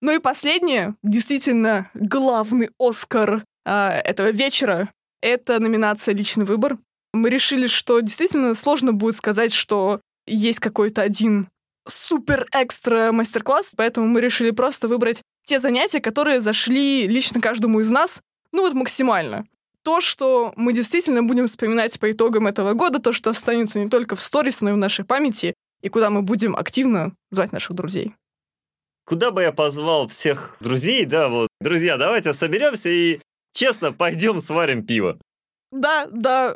Ну 0.00 0.14
и 0.14 0.18
последнее, 0.18 0.94
действительно 1.02 1.90
главный 1.94 2.70
Оскар 2.78 3.44
этого 3.68 4.30
вечера, 4.30 4.90
это 5.20 5.58
номинация 5.60 6.14
«Личный 6.14 6.44
выбор». 6.44 6.78
Мы 7.12 7.30
решили, 7.30 7.66
что 7.66 8.00
действительно 8.00 8.54
сложно 8.54 8.92
будет 8.92 9.16
сказать, 9.16 9.52
что 9.52 10.00
есть 10.26 10.60
какой-то 10.60 11.02
один 11.02 11.48
супер-экстра 11.86 13.12
мастер-класс, 13.12 13.74
поэтому 13.76 14.06
мы 14.06 14.20
решили 14.20 14.50
просто 14.50 14.88
выбрать 14.88 15.22
те 15.46 15.58
занятия, 15.58 16.00
которые 16.00 16.40
зашли 16.40 17.06
лично 17.06 17.40
каждому 17.40 17.80
из 17.80 17.90
нас, 17.90 18.20
ну 18.52 18.62
вот 18.62 18.74
максимально. 18.74 19.46
То, 19.82 20.02
что 20.02 20.52
мы 20.56 20.74
действительно 20.74 21.22
будем 21.22 21.46
вспоминать 21.46 21.98
по 21.98 22.10
итогам 22.10 22.46
этого 22.46 22.74
года, 22.74 22.98
то, 22.98 23.12
что 23.12 23.30
останется 23.30 23.80
не 23.80 23.88
только 23.88 24.16
в 24.16 24.22
сторис, 24.22 24.60
но 24.60 24.70
и 24.70 24.74
в 24.74 24.76
нашей 24.76 25.04
памяти, 25.06 25.54
и 25.80 25.88
куда 25.88 26.10
мы 26.10 26.20
будем 26.20 26.56
активно 26.56 27.14
звать 27.30 27.52
наших 27.52 27.74
друзей. 27.74 28.14
Куда 29.06 29.30
бы 29.30 29.42
я 29.42 29.52
позвал 29.52 30.06
всех 30.08 30.58
друзей, 30.60 31.06
да, 31.06 31.30
вот, 31.30 31.48
друзья, 31.62 31.96
давайте 31.96 32.34
соберемся 32.34 32.90
и 32.90 33.20
честно 33.58 33.92
пойдем 33.92 34.38
сварим 34.38 34.86
пиво. 34.86 35.18
Да, 35.72 36.06
да, 36.10 36.54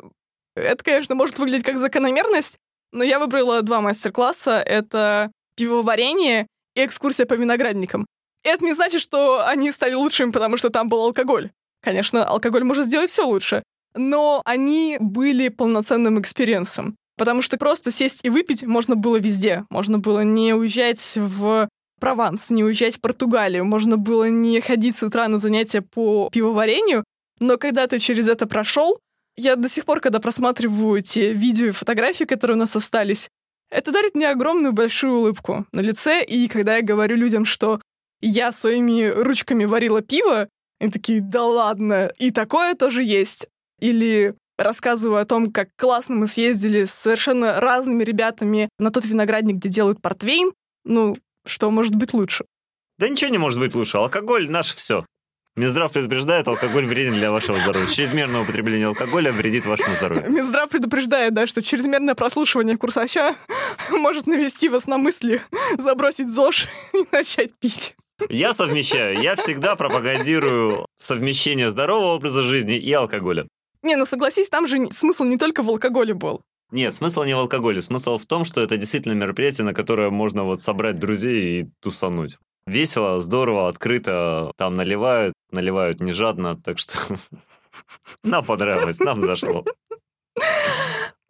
это, 0.55 0.83
конечно, 0.83 1.15
может 1.15 1.37
выглядеть 1.37 1.65
как 1.65 1.77
закономерность, 1.77 2.57
но 2.91 3.03
я 3.03 3.19
выбрала 3.19 3.61
два 3.61 3.81
мастер-класса. 3.81 4.61
Это 4.65 5.31
пивоварение 5.55 6.47
и 6.75 6.85
экскурсия 6.85 7.25
по 7.25 7.33
виноградникам. 7.33 8.05
Это 8.43 8.63
не 8.63 8.73
значит, 8.73 9.01
что 9.01 9.45
они 9.45 9.71
стали 9.71 9.93
лучшими, 9.93 10.31
потому 10.31 10.57
что 10.57 10.69
там 10.69 10.89
был 10.89 11.01
алкоголь. 11.01 11.51
Конечно, 11.81 12.25
алкоголь 12.25 12.63
может 12.63 12.85
сделать 12.85 13.09
все 13.09 13.25
лучше, 13.25 13.63
но 13.93 14.41
они 14.45 14.97
были 14.99 15.49
полноценным 15.49 16.19
experience 16.19 16.78
ом. 16.78 16.95
Потому 17.17 17.41
что 17.41 17.57
просто 17.57 17.91
сесть 17.91 18.21
и 18.23 18.29
выпить 18.29 18.63
можно 18.63 18.95
было 18.95 19.17
везде. 19.17 19.65
Можно 19.69 19.99
было 19.99 20.21
не 20.21 20.53
уезжать 20.53 21.13
в 21.15 21.67
Прованс, 22.03 22.49
не 22.49 22.65
уезжать 22.65 22.97
в 22.97 22.99
Португалию. 22.99 23.63
Можно 23.63 23.95
было 23.95 24.27
не 24.29 24.59
ходить 24.59 24.97
с 24.97 25.03
утра 25.03 25.29
на 25.29 25.37
занятия 25.37 25.81
по 25.81 26.29
пивоварению, 26.33 27.05
Но 27.39 27.57
когда 27.57 27.87
ты 27.87 27.97
через 27.97 28.27
это 28.27 28.45
прошел, 28.45 28.99
я 29.37 29.55
до 29.55 29.69
сих 29.69 29.85
пор, 29.85 30.01
когда 30.01 30.19
просматриваю 30.19 31.01
те 31.01 31.31
видео 31.31 31.67
и 31.67 31.71
фотографии, 31.71 32.25
которые 32.25 32.57
у 32.57 32.59
нас 32.59 32.75
остались, 32.75 33.29
это 33.71 33.93
дарит 33.93 34.15
мне 34.15 34.29
огромную 34.29 34.73
большую 34.73 35.15
улыбку 35.15 35.65
на 35.71 35.79
лице, 35.79 36.21
и 36.21 36.49
когда 36.49 36.75
я 36.75 36.81
говорю 36.81 37.15
людям, 37.15 37.45
что 37.45 37.79
я 38.19 38.51
своими 38.51 39.05
ручками 39.05 39.63
варила 39.63 40.01
пиво, 40.01 40.49
они 40.81 40.91
такие, 40.91 41.21
да 41.21 41.45
ладно, 41.45 42.11
и 42.17 42.31
такое 42.31 42.75
тоже 42.75 43.01
есть. 43.01 43.47
Или 43.79 44.35
рассказываю 44.57 45.21
о 45.21 45.25
том, 45.25 45.53
как 45.53 45.69
классно 45.77 46.15
мы 46.15 46.27
съездили 46.27 46.83
с 46.83 46.93
совершенно 46.93 47.61
разными 47.61 48.03
ребятами 48.03 48.67
на 48.77 48.91
тот 48.91 49.05
виноградник, 49.05 49.55
где 49.55 49.69
делают 49.69 50.01
портвейн. 50.01 50.51
Ну, 50.83 51.15
что 51.45 51.71
может 51.71 51.95
быть 51.95 52.13
лучше? 52.13 52.45
Да 52.97 53.09
ничего 53.09 53.31
не 53.31 53.37
может 53.37 53.59
быть 53.59 53.75
лучше. 53.75 53.97
Алкоголь 53.97 54.49
наше 54.49 54.75
все. 54.75 55.05
Минздрав 55.55 55.91
предупреждает, 55.91 56.47
алкоголь 56.47 56.85
вреден 56.87 57.13
для 57.13 57.31
вашего 57.31 57.59
здоровья. 57.59 57.85
Чрезмерное 57.87 58.41
употребление 58.41 58.87
алкоголя 58.87 59.31
вредит 59.31 59.65
вашему 59.65 59.93
здоровью. 59.93 60.31
Минздрав 60.31 60.67
предупреждает, 60.69 61.33
да, 61.35 61.45
что 61.45 61.61
чрезмерное 61.61 62.15
прослушивание 62.15 62.75
курсача 62.75 63.35
может 63.91 64.25
навести 64.25 64.67
вас 64.67 64.87
на 64.87 64.97
мысли 64.97 65.41
забросить 65.77 66.29
ЗОЖ 66.29 66.67
и 66.93 67.05
начать 67.11 67.53
пить. 67.59 67.95
Я 68.29 68.53
совмещаю. 68.53 69.21
Я 69.21 69.35
всегда 69.35 69.75
пропагандирую 69.75 70.87
совмещение 70.97 71.69
здорового 71.69 72.15
образа 72.15 72.41
жизни 72.41 72.77
и 72.77 72.91
алкоголя. 72.91 73.47
Не, 73.83 73.95
ну 73.95 74.05
согласись, 74.05 74.49
там 74.49 74.65
же 74.65 74.89
смысл 74.91 75.23
не 75.23 75.37
только 75.37 75.61
в 75.61 75.69
алкоголе 75.69 76.13
был. 76.13 76.41
Нет, 76.73 76.95
смысл 76.95 77.21
не 77.21 77.35
в 77.35 77.37
алкоголе. 77.39 77.83
Смысл 77.83 78.17
в 78.17 78.25
том, 78.25 78.45
что 78.45 78.59
это 78.59 78.77
действительно 78.77 79.13
мероприятие, 79.13 79.63
на 79.63 79.75
которое 79.75 80.09
можно 80.09 80.43
вот 80.43 80.59
собрать 80.59 80.97
друзей 80.97 81.61
и 81.61 81.69
тусануть. 81.81 82.39
Весело, 82.65 83.19
здорово, 83.19 83.67
открыто. 83.67 84.51
Там 84.57 84.73
наливают, 84.73 85.35
наливают 85.51 85.99
не 85.99 86.13
жадно, 86.13 86.59
так 86.59 86.79
что 86.79 86.97
нам 88.23 88.43
понравилось, 88.43 88.99
нам 88.99 89.21
зашло. 89.21 89.63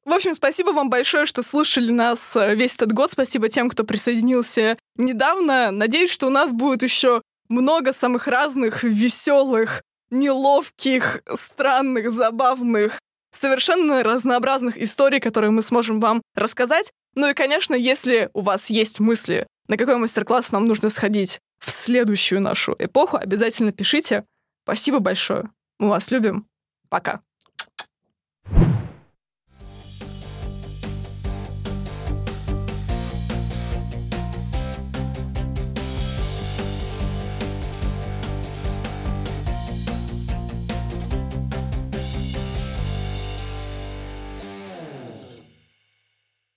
В 0.05 0.13
общем, 0.13 0.33
спасибо 0.33 0.69
вам 0.69 0.89
большое, 0.89 1.25
что 1.25 1.43
слушали 1.43 1.91
нас 1.91 2.37
э, 2.37 2.55
весь 2.55 2.75
этот 2.75 2.93
год. 2.93 3.11
Спасибо 3.11 3.49
тем, 3.49 3.69
кто 3.69 3.83
присоединился 3.83 4.77
недавно. 4.95 5.71
Надеюсь, 5.71 6.11
что 6.11 6.27
у 6.27 6.29
нас 6.29 6.53
будет 6.53 6.83
еще 6.83 7.21
много 7.49 7.91
самых 7.91 8.27
разных, 8.27 8.83
веселых, 8.83 9.81
неловких, 10.09 11.21
странных, 11.33 12.13
забавных, 12.13 13.01
совершенно 13.35 14.03
разнообразных 14.03 14.77
историй, 14.77 15.19
которые 15.19 15.51
мы 15.51 15.61
сможем 15.61 15.99
вам 15.99 16.21
рассказать. 16.35 16.91
Ну 17.15 17.29
и, 17.29 17.33
конечно, 17.33 17.75
если 17.75 18.29
у 18.33 18.41
вас 18.41 18.69
есть 18.69 18.99
мысли, 18.99 19.47
на 19.67 19.77
какой 19.77 19.97
мастер-класс 19.97 20.51
нам 20.51 20.65
нужно 20.65 20.89
сходить 20.89 21.39
в 21.59 21.71
следующую 21.71 22.41
нашу 22.41 22.75
эпоху, 22.79 23.17
обязательно 23.17 23.71
пишите. 23.71 24.25
Спасибо 24.63 24.99
большое. 24.99 25.49
Мы 25.79 25.89
вас 25.89 26.11
любим. 26.11 26.47
Пока. 26.89 27.21